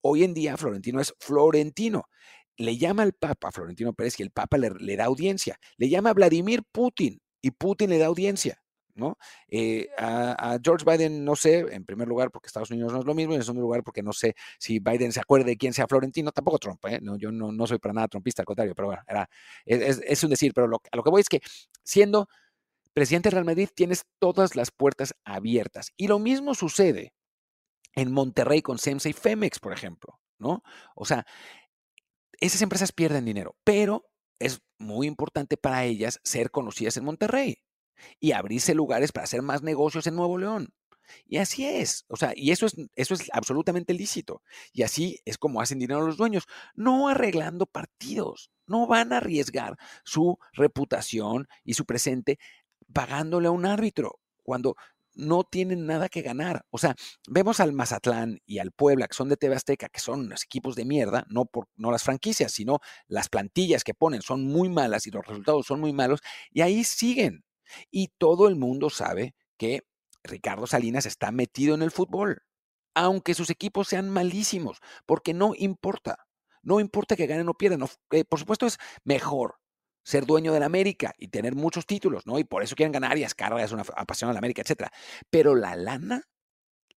Hoy 0.00 0.24
en 0.24 0.34
día 0.34 0.56
Florentino 0.56 1.00
es 1.00 1.14
florentino. 1.20 2.08
Le 2.56 2.76
llama 2.76 3.04
al 3.04 3.12
Papa 3.12 3.52
Florentino 3.52 3.92
Pérez 3.92 4.18
y 4.18 4.22
el 4.22 4.30
Papa 4.30 4.58
le, 4.58 4.96
da 4.96 5.04
audiencia. 5.04 5.58
Le 5.76 5.88
llama 5.88 6.10
a 6.10 6.14
Vladimir 6.14 6.62
Putin 6.70 7.20
y 7.40 7.52
Putin 7.52 7.90
le 7.90 7.98
da 7.98 8.06
audiencia. 8.06 8.62
¿No? 8.94 9.18
Eh, 9.48 9.88
a, 9.98 10.58
George 10.62 10.84
Biden 10.84 11.24
no 11.24 11.36
sé, 11.36 11.60
en 11.70 11.84
primer 11.84 12.08
lugar 12.08 12.30
porque 12.30 12.46
Estados 12.46 12.70
Unidos 12.70 12.92
no 12.92 13.00
es 13.00 13.04
lo 13.04 13.14
mismo, 13.14 13.32
y 13.32 13.36
en 13.36 13.42
segundo 13.42 13.62
lugar 13.62 13.82
porque 13.82 14.02
no 14.02 14.12
sé 14.12 14.34
si 14.58 14.78
Biden 14.78 15.12
se 15.12 15.20
acuerde 15.20 15.46
de 15.46 15.56
quién 15.56 15.72
sea 15.72 15.86
Florentino, 15.86 16.32
tampoco 16.32 16.58
Trump, 16.58 16.84
¿eh? 16.86 17.00
no, 17.00 17.16
yo 17.16 17.32
no, 17.32 17.66
soy 17.66 17.78
para 17.78 17.94
nada 17.94 18.08
trumpista, 18.08 18.42
al 18.42 18.46
contrario, 18.46 18.74
pero 18.74 18.88
bueno, 18.88 19.02
era, 19.06 19.28
es, 19.64 20.24
un 20.24 20.30
decir, 20.30 20.52
pero 20.54 20.66
a 20.66 20.96
lo 20.96 21.02
que 21.02 21.10
voy 21.10 21.20
es 21.20 21.28
que 21.28 21.40
siendo 21.82 22.28
presidente 22.92 23.28
del 23.28 23.34
Real 23.34 23.44
Madrid, 23.44 23.68
tienes 23.74 24.04
todas 24.18 24.56
las 24.56 24.70
puertas 24.70 25.14
abiertas. 25.24 25.92
Y 25.96 26.08
lo 26.08 26.18
mismo 26.18 26.54
sucede 26.54 27.14
en 27.94 28.12
Monterrey 28.12 28.62
con 28.62 28.78
SEMSA 28.78 29.08
y 29.08 29.12
Femex, 29.12 29.58
por 29.58 29.72
ejemplo, 29.72 30.20
¿no? 30.38 30.62
O 30.94 31.04
sea, 31.04 31.26
esas 32.40 32.62
empresas 32.62 32.92
pierden 32.92 33.24
dinero, 33.24 33.56
pero 33.64 34.10
es 34.38 34.60
muy 34.78 35.06
importante 35.06 35.56
para 35.56 35.84
ellas 35.84 36.20
ser 36.24 36.50
conocidas 36.50 36.96
en 36.96 37.04
Monterrey 37.04 37.62
y 38.20 38.32
abrirse 38.32 38.74
lugares 38.74 39.12
para 39.12 39.24
hacer 39.24 39.42
más 39.42 39.62
negocios 39.62 40.06
en 40.06 40.16
Nuevo 40.16 40.38
León. 40.38 40.72
Y 41.26 41.38
así 41.38 41.66
es, 41.66 42.04
o 42.08 42.16
sea, 42.16 42.32
y 42.34 42.52
eso 42.52 42.66
es, 42.66 42.74
eso 42.94 43.14
es 43.14 43.28
absolutamente 43.32 43.92
lícito. 43.92 44.42
Y 44.72 44.82
así 44.82 45.18
es 45.24 45.38
como 45.38 45.60
hacen 45.60 45.78
dinero 45.78 46.06
los 46.06 46.16
dueños, 46.16 46.44
no 46.74 47.08
arreglando 47.08 47.66
partidos, 47.66 48.50
no 48.66 48.86
van 48.86 49.12
a 49.12 49.18
arriesgar 49.18 49.76
su 50.04 50.38
reputación 50.52 51.48
y 51.64 51.74
su 51.74 51.84
presente 51.84 52.38
pagándole 52.92 53.48
a 53.48 53.52
un 53.52 53.66
árbitro 53.66 54.20
cuando 54.42 54.76
no 55.14 55.44
tienen 55.44 55.86
nada 55.86 56.08
que 56.08 56.22
ganar. 56.22 56.64
O 56.70 56.78
sea, 56.78 56.94
vemos 57.28 57.60
al 57.60 57.72
Mazatlán 57.72 58.40
y 58.46 58.58
al 58.58 58.72
Puebla, 58.72 59.06
que 59.08 59.14
son 59.14 59.28
de 59.28 59.36
TV 59.36 59.54
Azteca, 59.54 59.88
que 59.88 60.00
son 60.00 60.28
los 60.28 60.44
equipos 60.44 60.74
de 60.74 60.84
mierda, 60.84 61.26
no, 61.28 61.44
por, 61.44 61.68
no 61.76 61.90
las 61.90 62.02
franquicias, 62.02 62.52
sino 62.52 62.80
las 63.08 63.28
plantillas 63.28 63.84
que 63.84 63.94
ponen 63.94 64.22
son 64.22 64.44
muy 64.44 64.68
malas 64.68 65.06
y 65.06 65.10
los 65.10 65.26
resultados 65.26 65.66
son 65.66 65.80
muy 65.80 65.92
malos, 65.92 66.20
y 66.50 66.62
ahí 66.62 66.84
siguen. 66.84 67.44
Y 67.90 68.08
todo 68.18 68.48
el 68.48 68.56
mundo 68.56 68.90
sabe 68.90 69.34
que 69.56 69.82
Ricardo 70.24 70.66
Salinas 70.66 71.06
está 71.06 71.32
metido 71.32 71.74
en 71.74 71.82
el 71.82 71.90
fútbol, 71.90 72.42
aunque 72.94 73.34
sus 73.34 73.50
equipos 73.50 73.88
sean 73.88 74.10
malísimos, 74.10 74.78
porque 75.06 75.34
no 75.34 75.52
importa. 75.56 76.26
No 76.62 76.78
importa 76.78 77.16
que 77.16 77.26
ganen 77.26 77.48
o 77.48 77.54
pierdan. 77.54 77.84
Eh, 78.10 78.24
por 78.24 78.38
supuesto 78.38 78.66
es 78.66 78.78
mejor 79.04 79.56
ser 80.04 80.26
dueño 80.26 80.52
de 80.52 80.60
la 80.60 80.66
América 80.66 81.14
y 81.18 81.28
tener 81.28 81.54
muchos 81.54 81.86
títulos, 81.86 82.26
¿no? 82.26 82.38
Y 82.38 82.44
por 82.44 82.62
eso 82.62 82.76
quieren 82.76 82.92
ganar 82.92 83.18
y 83.18 83.24
es 83.24 83.34
es 83.38 83.72
una 83.72 83.84
apasión 83.96 84.30
a 84.30 84.32
la 84.32 84.38
América, 84.38 84.62
etcétera. 84.62 84.92
Pero 85.30 85.54
la 85.54 85.76
lana, 85.76 86.22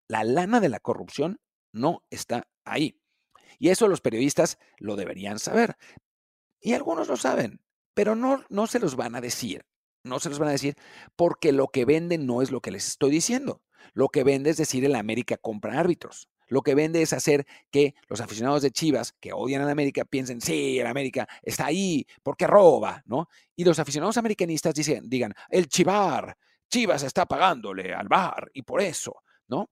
la 0.09 0.25
lana 0.25 0.61
de 0.61 0.69
la 0.69 0.81
corrupción 0.81 1.41
no 1.73 2.03
está 2.11 2.49
ahí. 2.65 3.01
Y 3.59 3.71
eso 3.71 3.89
los 3.89 4.01
periodistas 4.01 4.59
lo 4.79 4.97
deberían 4.97 5.39
saber. 5.39 5.77
Y 6.61 6.73
algunos 6.73 7.09
lo 7.09 7.17
saben, 7.17 7.61
pero 7.95 8.15
no, 8.15 8.45
no 8.49 8.67
se 8.67 8.81
los 8.81 8.97
van 8.97 9.15
a 9.15 9.21
decir. 9.21 9.65
No 10.05 10.21
se 10.21 10.29
los 10.29 10.39
van 10.39 10.49
a 10.51 10.53
decir 10.53 10.77
porque 11.17 11.53
lo 11.53 11.69
que 11.69 11.85
venden 11.85 12.27
no 12.27 12.43
es 12.43 12.51
lo 12.51 12.61
que 12.61 12.71
les 12.71 12.87
estoy 12.89 13.11
diciendo. 13.11 13.63
Lo 13.95 14.09
que 14.09 14.25
vende 14.25 14.51
es 14.51 14.57
decir, 14.57 14.85
el 14.85 14.95
América 14.95 15.37
compra 15.37 15.79
árbitros. 15.79 16.29
Lo 16.49 16.63
que 16.63 16.75
vende 16.75 17.03
es 17.03 17.13
hacer 17.13 17.47
que 17.71 17.95
los 18.09 18.21
aficionados 18.21 18.63
de 18.63 18.71
Chivas, 18.71 19.15
que 19.19 19.33
odian 19.33 19.63
a 19.63 19.65
la 19.65 19.73
América, 19.73 20.05
piensen, 20.05 20.41
sí, 20.41 20.79
el 20.79 20.87
América 20.87 21.27
está 21.43 21.67
ahí 21.67 22.07
porque 22.23 22.47
roba, 22.47 23.03
¿no? 23.07 23.29
Y 23.57 23.65
los 23.65 23.79
aficionados 23.79 24.19
americanistas 24.19 24.75
dicen, 24.75 25.09
digan, 25.09 25.33
el 25.49 25.69
Chivar, 25.69 26.37
Chivas 26.69 27.03
está 27.03 27.25
pagándole 27.27 27.95
al 27.95 28.09
bar 28.09 28.51
y 28.53 28.63
por 28.63 28.83
eso, 28.83 29.23
¿no? 29.49 29.71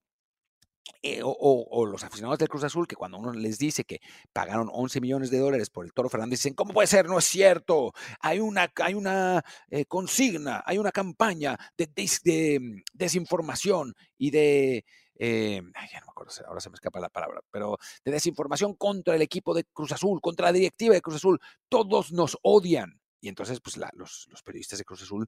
Eh, 1.04 1.20
o, 1.24 1.86
los 1.86 2.04
aficionados 2.04 2.38
del 2.38 2.48
Cruz 2.48 2.64
Azul, 2.64 2.86
que 2.86 2.96
cuando 2.96 3.18
uno 3.18 3.32
les 3.32 3.58
dice 3.58 3.84
que 3.84 4.00
pagaron 4.32 4.68
11 4.72 5.00
millones 5.00 5.30
de 5.30 5.38
dólares 5.38 5.70
por 5.70 5.84
el 5.84 5.92
Toro 5.92 6.08
Fernández, 6.08 6.40
dicen, 6.40 6.54
¿cómo 6.54 6.72
puede 6.72 6.86
ser? 6.86 7.06
No 7.06 7.18
es 7.18 7.24
cierto. 7.24 7.92
Hay 8.20 8.40
una, 8.40 8.72
hay 8.76 8.94
una 8.94 9.44
eh, 9.70 9.84
consigna, 9.86 10.62
hay 10.64 10.78
una 10.78 10.92
campaña 10.92 11.58
de, 11.76 12.58
mm, 12.60 12.82
desinformación 12.92 13.94
y 14.16 14.30
de 14.30 14.84
eh, 15.16 15.62
ya 15.92 16.00
no 16.00 16.06
me 16.06 16.10
acuerdo, 16.10 16.32
ahora 16.46 16.60
se 16.60 16.70
me 16.70 16.74
escapa 16.74 16.98
la 16.98 17.08
palabra, 17.08 17.40
pero 17.50 17.78
de 18.04 18.12
desinformación 18.12 18.74
contra 18.74 19.14
el 19.14 19.22
equipo 19.22 19.54
de 19.54 19.64
Cruz 19.64 19.92
Azul, 19.92 20.20
contra 20.20 20.46
la 20.46 20.52
directiva 20.52 20.94
de 20.94 21.02
Cruz 21.02 21.16
Azul. 21.16 21.40
Todos 21.68 22.12
nos 22.12 22.38
odian. 22.42 23.00
Y 23.20 23.28
entonces, 23.28 23.60
pues 23.60 23.78
los, 23.94 24.28
periodistas 24.44 24.80
de 24.80 24.84
Cruz 24.84 25.02
Azul 25.02 25.26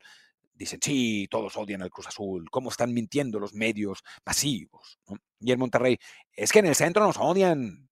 dicen, 0.54 0.78
sí, 0.82 1.26
todos 1.30 1.56
odian 1.56 1.82
al 1.82 1.90
Cruz 1.90 2.06
Azul, 2.06 2.48
cómo 2.50 2.70
están 2.70 2.92
mintiendo 2.92 3.38
los 3.38 3.54
medios 3.54 4.02
masivos. 4.24 4.98
Y 5.40 5.52
en 5.52 5.58
Monterrey, 5.58 5.98
es 6.32 6.52
que 6.52 6.60
en 6.60 6.66
el 6.66 6.74
centro 6.74 7.04
nos 7.04 7.18
odian. 7.18 7.88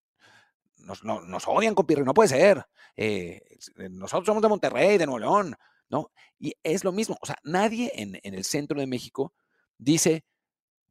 nos, 0.77 1.03
nos 1.03 1.47
odian 1.47 1.75
no 2.05 2.13
puede 2.13 2.29
ser. 2.29 2.65
Eh, 2.95 3.41
nosotros 3.89 4.25
somos 4.25 4.41
de 4.41 4.49
Monterrey, 4.49 4.97
de 4.97 5.05
Nuevo 5.05 5.19
León, 5.19 5.55
¿no? 5.89 6.11
Y 6.39 6.53
es 6.63 6.83
lo 6.83 6.91
mismo, 6.91 7.17
o 7.21 7.25
sea, 7.25 7.37
nadie 7.43 7.91
en, 7.95 8.19
el 8.21 8.43
centro 8.43 8.79
de 8.79 8.87
México 8.87 9.33
dice, 9.77 10.25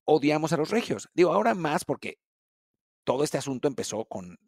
odiamos 0.04 0.52
a 0.52 0.56
los 0.56 0.70
regios. 0.70 1.08
Digo, 1.14 1.32
ahora 1.32 1.54
más 1.54 1.84
porque 1.84 2.18
todo 3.04 3.24
este 3.24 3.38
asunto 3.38 3.68
empezó 3.68 4.04
con, 4.04 4.38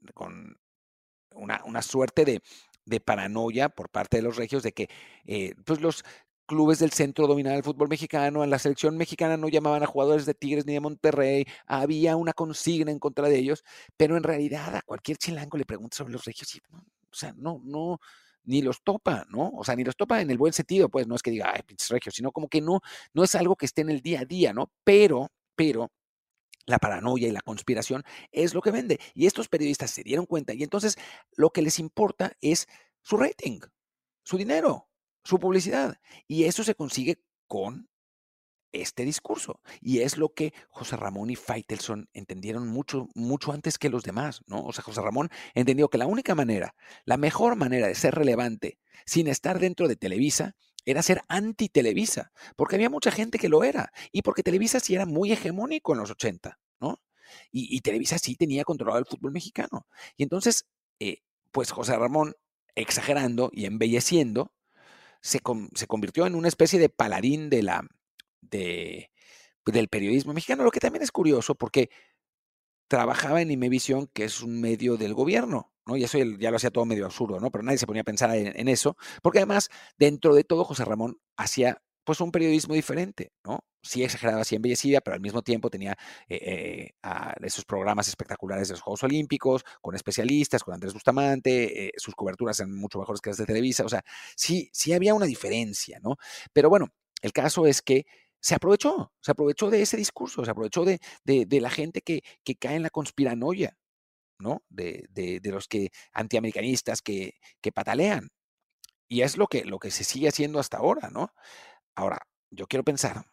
una, 1.34 1.82
suerte 1.82 2.24
de, 2.24 2.42
de, 2.84 3.00
paranoia 3.00 3.68
por 3.68 3.90
parte 3.90 4.18
de 4.18 4.22
los 4.22 4.36
regios 4.36 4.62
de 4.62 4.72
que 4.72 4.88
eh, 5.24 5.54
pues 5.64 5.80
los 5.80 6.04
clubes 6.46 6.78
del 6.78 6.92
centro 6.92 7.26
dominaban 7.26 7.58
el 7.58 7.64
fútbol 7.64 7.88
mexicano, 7.88 8.44
en 8.44 8.50
la 8.50 8.58
selección 8.58 8.96
mexicana 8.96 9.36
no 9.36 9.48
llamaban 9.48 9.82
a 9.82 9.86
jugadores 9.86 10.26
de 10.26 10.34
Tigres 10.34 10.66
ni 10.66 10.74
de 10.74 10.80
Monterrey, 10.80 11.46
había 11.66 12.16
una 12.16 12.32
consigna 12.32 12.90
en 12.90 12.98
contra 12.98 13.28
de 13.28 13.38
ellos, 13.38 13.64
pero 13.96 14.16
en 14.16 14.22
realidad 14.22 14.76
a 14.76 14.82
cualquier 14.82 15.18
chilango 15.18 15.56
le 15.58 15.64
pregunta 15.64 15.96
sobre 15.96 16.12
los 16.12 16.24
regios 16.24 16.54
y, 16.54 16.58
o 16.58 17.14
sea, 17.14 17.32
no, 17.36 17.60
no, 17.64 18.00
ni 18.44 18.62
los 18.62 18.82
topa, 18.82 19.26
¿no? 19.30 19.50
O 19.54 19.64
sea, 19.64 19.76
ni 19.76 19.84
los 19.84 19.96
topa 19.96 20.20
en 20.20 20.30
el 20.30 20.38
buen 20.38 20.52
sentido, 20.52 20.88
pues 20.88 21.06
no 21.06 21.14
es 21.14 21.22
que 21.22 21.30
diga, 21.30 21.52
ay, 21.54 21.62
pinches 21.66 21.88
regios, 21.88 22.14
sino 22.14 22.32
como 22.32 22.48
que 22.48 22.60
no, 22.60 22.80
no 23.12 23.24
es 23.24 23.34
algo 23.34 23.56
que 23.56 23.66
esté 23.66 23.82
en 23.82 23.90
el 23.90 24.00
día 24.00 24.20
a 24.20 24.24
día, 24.24 24.52
¿no? 24.52 24.70
Pero, 24.84 25.30
pero, 25.56 25.90
la 26.66 26.78
paranoia 26.78 27.28
y 27.28 27.32
la 27.32 27.42
conspiración 27.42 28.04
es 28.32 28.54
lo 28.54 28.62
que 28.62 28.70
vende. 28.70 28.98
Y 29.14 29.26
estos 29.26 29.48
periodistas 29.48 29.90
se 29.90 30.02
dieron 30.02 30.26
cuenta 30.26 30.54
y 30.54 30.62
entonces 30.62 30.96
lo 31.36 31.50
que 31.50 31.62
les 31.62 31.78
importa 31.78 32.32
es 32.40 32.68
su 33.02 33.16
rating, 33.16 33.60
su 34.22 34.38
dinero, 34.38 34.88
su 35.24 35.38
publicidad. 35.38 35.98
Y 36.28 36.44
eso 36.44 36.62
se 36.64 36.74
consigue 36.74 37.22
con 37.46 37.88
este 38.74 39.04
discurso. 39.04 39.60
Y 39.80 40.00
es 40.00 40.18
lo 40.18 40.34
que 40.34 40.52
José 40.68 40.96
Ramón 40.96 41.30
y 41.30 41.36
Faitelson 41.36 42.08
entendieron 42.12 42.68
mucho, 42.68 43.08
mucho 43.14 43.52
antes 43.52 43.78
que 43.78 43.88
los 43.88 44.02
demás, 44.02 44.42
¿no? 44.46 44.64
O 44.64 44.72
sea, 44.72 44.84
José 44.84 45.00
Ramón 45.00 45.30
entendió 45.54 45.88
que 45.88 45.98
la 45.98 46.06
única 46.06 46.34
manera, 46.34 46.74
la 47.04 47.16
mejor 47.16 47.56
manera 47.56 47.86
de 47.86 47.94
ser 47.94 48.14
relevante 48.14 48.78
sin 49.06 49.28
estar 49.28 49.58
dentro 49.58 49.88
de 49.88 49.96
Televisa 49.96 50.56
era 50.84 51.02
ser 51.02 51.22
anti-Televisa, 51.28 52.32
porque 52.56 52.76
había 52.76 52.90
mucha 52.90 53.10
gente 53.10 53.38
que 53.38 53.48
lo 53.48 53.64
era, 53.64 53.90
y 54.12 54.20
porque 54.20 54.42
Televisa 54.42 54.80
sí 54.80 54.94
era 54.94 55.06
muy 55.06 55.32
hegemónico 55.32 55.92
en 55.92 56.00
los 56.00 56.10
80, 56.10 56.58
¿no? 56.80 57.00
Y, 57.50 57.80
Televisa 57.80 58.18
sí 58.18 58.36
tenía 58.36 58.64
controlado 58.64 58.98
el 58.98 59.06
fútbol 59.06 59.32
mexicano. 59.32 59.86
Y 60.16 60.22
entonces, 60.22 60.66
eh, 61.00 61.22
pues 61.52 61.70
José 61.70 61.96
Ramón, 61.96 62.34
exagerando 62.74 63.50
y 63.52 63.64
embelleciendo, 63.64 64.52
se, 65.24 65.40
convirtió 65.86 66.26
en 66.26 66.34
una 66.34 66.48
especie 66.48 66.78
de 66.78 66.90
paladín 66.90 67.48
de 67.48 67.62
la, 67.62 67.88
de, 68.42 69.10
del 69.64 69.88
periodismo 69.88 70.34
mexicano, 70.34 70.64
lo 70.64 70.70
que 70.70 70.80
también 70.80 71.02
es 71.02 71.10
curioso 71.10 71.54
porque 71.54 71.88
trabajaba 72.88 73.40
en 73.40 73.50
Imevisión, 73.50 74.06
que 74.12 74.24
es 74.24 74.42
un 74.42 74.60
medio 74.60 74.98
del 74.98 75.14
gobierno, 75.14 75.72
¿no? 75.86 75.96
Y 75.96 76.04
eso 76.04 76.18
ya 76.18 76.50
lo 76.50 76.58
hacía 76.58 76.70
todo 76.70 76.84
medio 76.84 77.06
absurdo, 77.06 77.40
¿no? 77.40 77.50
Pero 77.50 77.64
nadie 77.64 77.78
se 77.78 77.86
ponía 77.86 78.02
a 78.02 78.04
pensar 78.04 78.36
en, 78.36 78.68
eso, 78.68 78.98
porque 79.22 79.38
además, 79.38 79.70
dentro 79.96 80.34
de 80.34 80.44
todo, 80.44 80.62
José 80.62 80.84
Ramón 80.84 81.18
hacía 81.38 81.82
pues 82.04 82.20
un 82.20 82.30
periodismo 82.30 82.74
diferente, 82.74 83.32
¿no? 83.44 83.64
Sí 83.82 84.02
exageraba, 84.02 84.44
sí 84.44 84.56
embellecida, 84.56 85.00
pero 85.00 85.14
al 85.14 85.20
mismo 85.20 85.42
tiempo 85.42 85.70
tenía 85.70 85.96
eh, 86.28 86.38
eh, 86.42 86.90
esos 87.42 87.64
programas 87.64 88.08
espectaculares 88.08 88.68
de 88.68 88.74
los 88.74 88.80
Juegos 88.80 89.02
Olímpicos, 89.02 89.64
con 89.80 89.94
especialistas, 89.94 90.62
con 90.62 90.74
Andrés 90.74 90.94
Bustamante, 90.94 91.86
eh, 91.86 91.92
sus 91.96 92.14
coberturas 92.14 92.60
eran 92.60 92.74
mucho 92.74 92.98
mejores 92.98 93.20
que 93.20 93.30
las 93.30 93.38
de 93.38 93.46
Televisa, 93.46 93.84
o 93.84 93.88
sea, 93.88 94.02
sí, 94.36 94.70
sí 94.72 94.92
había 94.92 95.14
una 95.14 95.26
diferencia, 95.26 95.98
¿no? 96.02 96.16
Pero 96.52 96.70
bueno, 96.70 96.88
el 97.22 97.32
caso 97.32 97.66
es 97.66 97.82
que 97.82 98.06
se 98.40 98.54
aprovechó, 98.54 99.12
se 99.20 99.30
aprovechó 99.32 99.70
de 99.70 99.82
ese 99.82 99.96
discurso, 99.96 100.44
se 100.44 100.50
aprovechó 100.50 100.84
de, 100.84 101.00
la 101.60 101.70
gente 101.70 102.02
que, 102.02 102.22
cae 102.58 102.76
en 102.76 102.82
la 102.82 102.90
conspiranoia, 102.90 103.78
¿no? 104.38 104.62
De, 104.68 105.40
los 105.44 105.66
que 105.68 105.90
antiamericanistas 106.12 107.00
que, 107.00 107.34
que 107.62 107.72
patalean. 107.72 108.28
Y 109.08 109.22
es 109.22 109.36
lo 109.38 109.46
que, 109.46 109.64
lo 109.64 109.78
que 109.78 109.90
se 109.90 110.04
sigue 110.04 110.28
haciendo 110.28 110.58
hasta 110.58 110.78
ahora, 110.78 111.10
¿no? 111.10 111.32
Ahora, 111.94 112.18
yo 112.50 112.66
quiero 112.66 112.84
pensar 112.84 113.26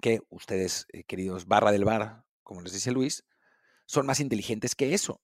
que 0.00 0.20
ustedes, 0.30 0.86
eh, 0.92 1.04
queridos 1.04 1.46
barra 1.46 1.72
del 1.72 1.84
bar, 1.84 2.24
como 2.42 2.60
les 2.60 2.72
dice 2.72 2.92
Luis, 2.92 3.24
son 3.86 4.06
más 4.06 4.20
inteligentes 4.20 4.74
que 4.74 4.94
eso. 4.94 5.20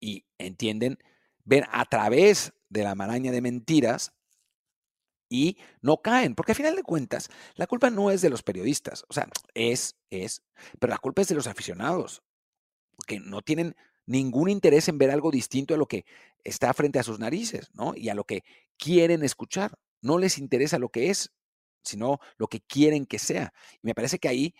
Y 0.00 0.26
entienden, 0.38 0.98
ven 1.44 1.64
a 1.70 1.84
través 1.84 2.52
de 2.68 2.82
la 2.82 2.94
maraña 2.94 3.32
de 3.32 3.40
mentiras 3.40 4.12
y 5.28 5.56
no 5.80 6.02
caen, 6.02 6.34
porque 6.34 6.52
al 6.52 6.56
final 6.56 6.76
de 6.76 6.82
cuentas, 6.82 7.30
la 7.54 7.66
culpa 7.66 7.88
no 7.88 8.10
es 8.10 8.20
de 8.20 8.28
los 8.28 8.42
periodistas, 8.42 9.04
o 9.08 9.14
sea, 9.14 9.28
es, 9.54 9.96
es, 10.10 10.42
pero 10.78 10.90
la 10.90 10.98
culpa 10.98 11.22
es 11.22 11.28
de 11.28 11.34
los 11.34 11.46
aficionados, 11.46 12.22
que 13.06 13.18
no 13.18 13.40
tienen 13.40 13.74
ningún 14.06 14.50
interés 14.50 14.88
en 14.88 14.98
ver 14.98 15.10
algo 15.10 15.30
distinto 15.30 15.74
a 15.74 15.78
lo 15.78 15.86
que 15.86 16.04
está 16.44 16.74
frente 16.74 16.98
a 16.98 17.02
sus 17.02 17.18
narices, 17.18 17.70
¿no? 17.72 17.94
Y 17.96 18.08
a 18.08 18.14
lo 18.14 18.24
que 18.24 18.42
quieren 18.76 19.22
escuchar. 19.22 19.78
No 20.02 20.18
les 20.18 20.38
interesa 20.38 20.78
lo 20.78 20.88
que 20.90 21.10
es, 21.10 21.32
sino 21.82 22.18
lo 22.36 22.46
que 22.48 22.60
quieren 22.60 23.06
que 23.06 23.18
sea. 23.18 23.52
Y 23.82 23.86
me 23.86 23.94
parece 23.94 24.18
que 24.18 24.28
ahí 24.28 24.54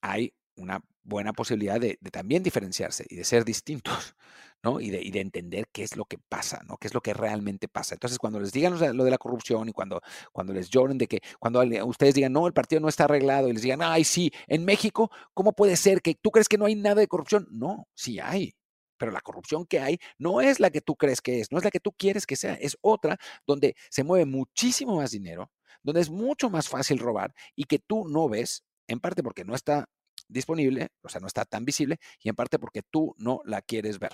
hay 0.00 0.32
una 0.56 0.80
buena 1.02 1.32
posibilidad 1.32 1.80
de, 1.80 1.98
también 2.12 2.42
diferenciarse 2.42 3.06
y 3.08 3.16
de 3.16 3.24
ser 3.24 3.44
distintos, 3.44 4.14
¿no? 4.62 4.80
Y 4.80 4.90
de, 4.90 5.02
y 5.02 5.10
de, 5.10 5.20
entender 5.20 5.68
qué 5.72 5.82
es 5.82 5.96
lo 5.96 6.04
que 6.04 6.18
pasa, 6.18 6.62
¿no? 6.66 6.76
Qué 6.76 6.88
es 6.88 6.94
lo 6.94 7.00
que 7.00 7.14
realmente 7.14 7.68
pasa. 7.68 7.94
Entonces, 7.94 8.18
cuando 8.18 8.40
les 8.40 8.52
digan 8.52 8.78
lo 8.96 9.04
de 9.04 9.10
la 9.10 9.18
corrupción 9.18 9.68
y 9.68 9.72
cuando, 9.72 10.00
cuando 10.32 10.52
les 10.52 10.68
lloren 10.68 10.98
de 10.98 11.06
que, 11.06 11.20
cuando 11.38 11.62
ustedes 11.86 12.14
digan, 12.14 12.32
no, 12.32 12.46
el 12.46 12.52
partido 12.52 12.80
no 12.80 12.88
está 12.88 13.04
arreglado 13.04 13.48
y 13.48 13.52
les 13.52 13.62
digan, 13.62 13.80
ay, 13.82 14.04
sí, 14.04 14.30
en 14.46 14.64
México, 14.64 15.10
¿cómo 15.32 15.52
puede 15.52 15.76
ser 15.76 16.02
que 16.02 16.14
tú 16.14 16.30
crees 16.30 16.48
que 16.48 16.58
no 16.58 16.66
hay 16.66 16.74
nada 16.74 16.96
de 16.96 17.08
corrupción? 17.08 17.48
No, 17.50 17.88
sí 17.94 18.20
hay. 18.20 18.54
Pero 18.98 19.12
la 19.12 19.20
corrupción 19.20 19.64
que 19.64 19.78
hay 19.78 19.98
no 20.18 20.40
es 20.40 20.60
la 20.60 20.70
que 20.70 20.80
tú 20.80 20.96
crees 20.96 21.22
que 21.22 21.40
es, 21.40 21.52
no 21.52 21.58
es 21.58 21.64
la 21.64 21.70
que 21.70 21.80
tú 21.80 21.92
quieres 21.92 22.26
que 22.26 22.36
sea, 22.36 22.54
es 22.54 22.76
otra 22.80 23.16
donde 23.46 23.76
se 23.90 24.02
mueve 24.02 24.26
muchísimo 24.26 24.96
más 24.96 25.12
dinero, 25.12 25.50
donde 25.82 26.00
es 26.00 26.10
mucho 26.10 26.50
más 26.50 26.68
fácil 26.68 26.98
robar 26.98 27.34
y 27.54 27.64
que 27.64 27.78
tú 27.78 28.08
no 28.08 28.28
ves, 28.28 28.64
en 28.86 29.00
parte 29.00 29.22
porque 29.22 29.44
no 29.44 29.54
está 29.54 29.88
disponible, 30.28 30.88
o 31.02 31.08
sea, 31.08 31.20
no 31.20 31.26
está 31.26 31.44
tan 31.44 31.64
visible, 31.64 31.98
y 32.20 32.28
en 32.28 32.34
parte 32.34 32.58
porque 32.58 32.82
tú 32.82 33.14
no 33.18 33.40
la 33.44 33.62
quieres 33.62 33.98
ver. 33.98 34.12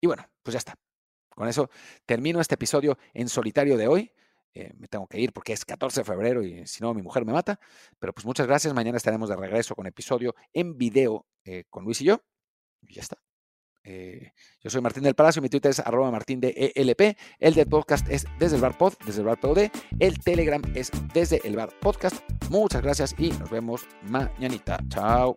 Y 0.00 0.06
bueno, 0.06 0.24
pues 0.42 0.52
ya 0.52 0.58
está. 0.58 0.74
Con 1.30 1.48
eso 1.48 1.70
termino 2.06 2.40
este 2.40 2.54
episodio 2.56 2.98
en 3.14 3.28
solitario 3.28 3.76
de 3.76 3.88
hoy. 3.88 4.12
Eh, 4.54 4.72
me 4.76 4.88
tengo 4.88 5.06
que 5.06 5.20
ir 5.20 5.32
porque 5.32 5.52
es 5.52 5.64
14 5.64 6.00
de 6.00 6.04
febrero 6.04 6.42
y 6.42 6.66
si 6.66 6.82
no 6.82 6.94
mi 6.94 7.02
mujer 7.02 7.24
me 7.24 7.32
mata. 7.32 7.60
Pero 7.98 8.12
pues 8.12 8.26
muchas 8.26 8.46
gracias. 8.46 8.74
Mañana 8.74 8.96
estaremos 8.96 9.28
de 9.28 9.36
regreso 9.36 9.74
con 9.74 9.86
episodio 9.86 10.34
en 10.52 10.76
video 10.76 11.26
eh, 11.44 11.64
con 11.70 11.84
Luis 11.84 12.00
y 12.00 12.06
yo. 12.06 12.22
Y 12.82 12.94
ya 12.94 13.02
está. 13.02 13.27
Eh, 13.84 14.32
yo 14.62 14.70
soy 14.70 14.80
Martín 14.80 15.02
del 15.02 15.14
Palacio, 15.14 15.40
mi 15.40 15.48
Twitter 15.48 15.70
es 15.70 15.80
arroba 15.80 16.10
martín 16.10 16.40
de 16.40 16.72
ELP, 16.74 17.16
el 17.38 17.54
del 17.54 17.66
podcast 17.66 18.08
es 18.10 18.26
desde 18.38 18.56
el 18.56 18.62
bar 18.62 18.76
pod, 18.76 18.94
desde 19.06 19.20
el 19.20 19.26
bar 19.26 19.40
POD, 19.40 19.70
el 19.98 20.18
Telegram 20.18 20.60
es 20.74 20.90
desde 21.14 21.40
el 21.44 21.56
bar 21.56 21.70
podcast. 21.80 22.16
Muchas 22.50 22.82
gracias 22.82 23.14
y 23.18 23.30
nos 23.32 23.50
vemos 23.50 23.86
mañanita. 24.02 24.78
Chao. 24.88 25.36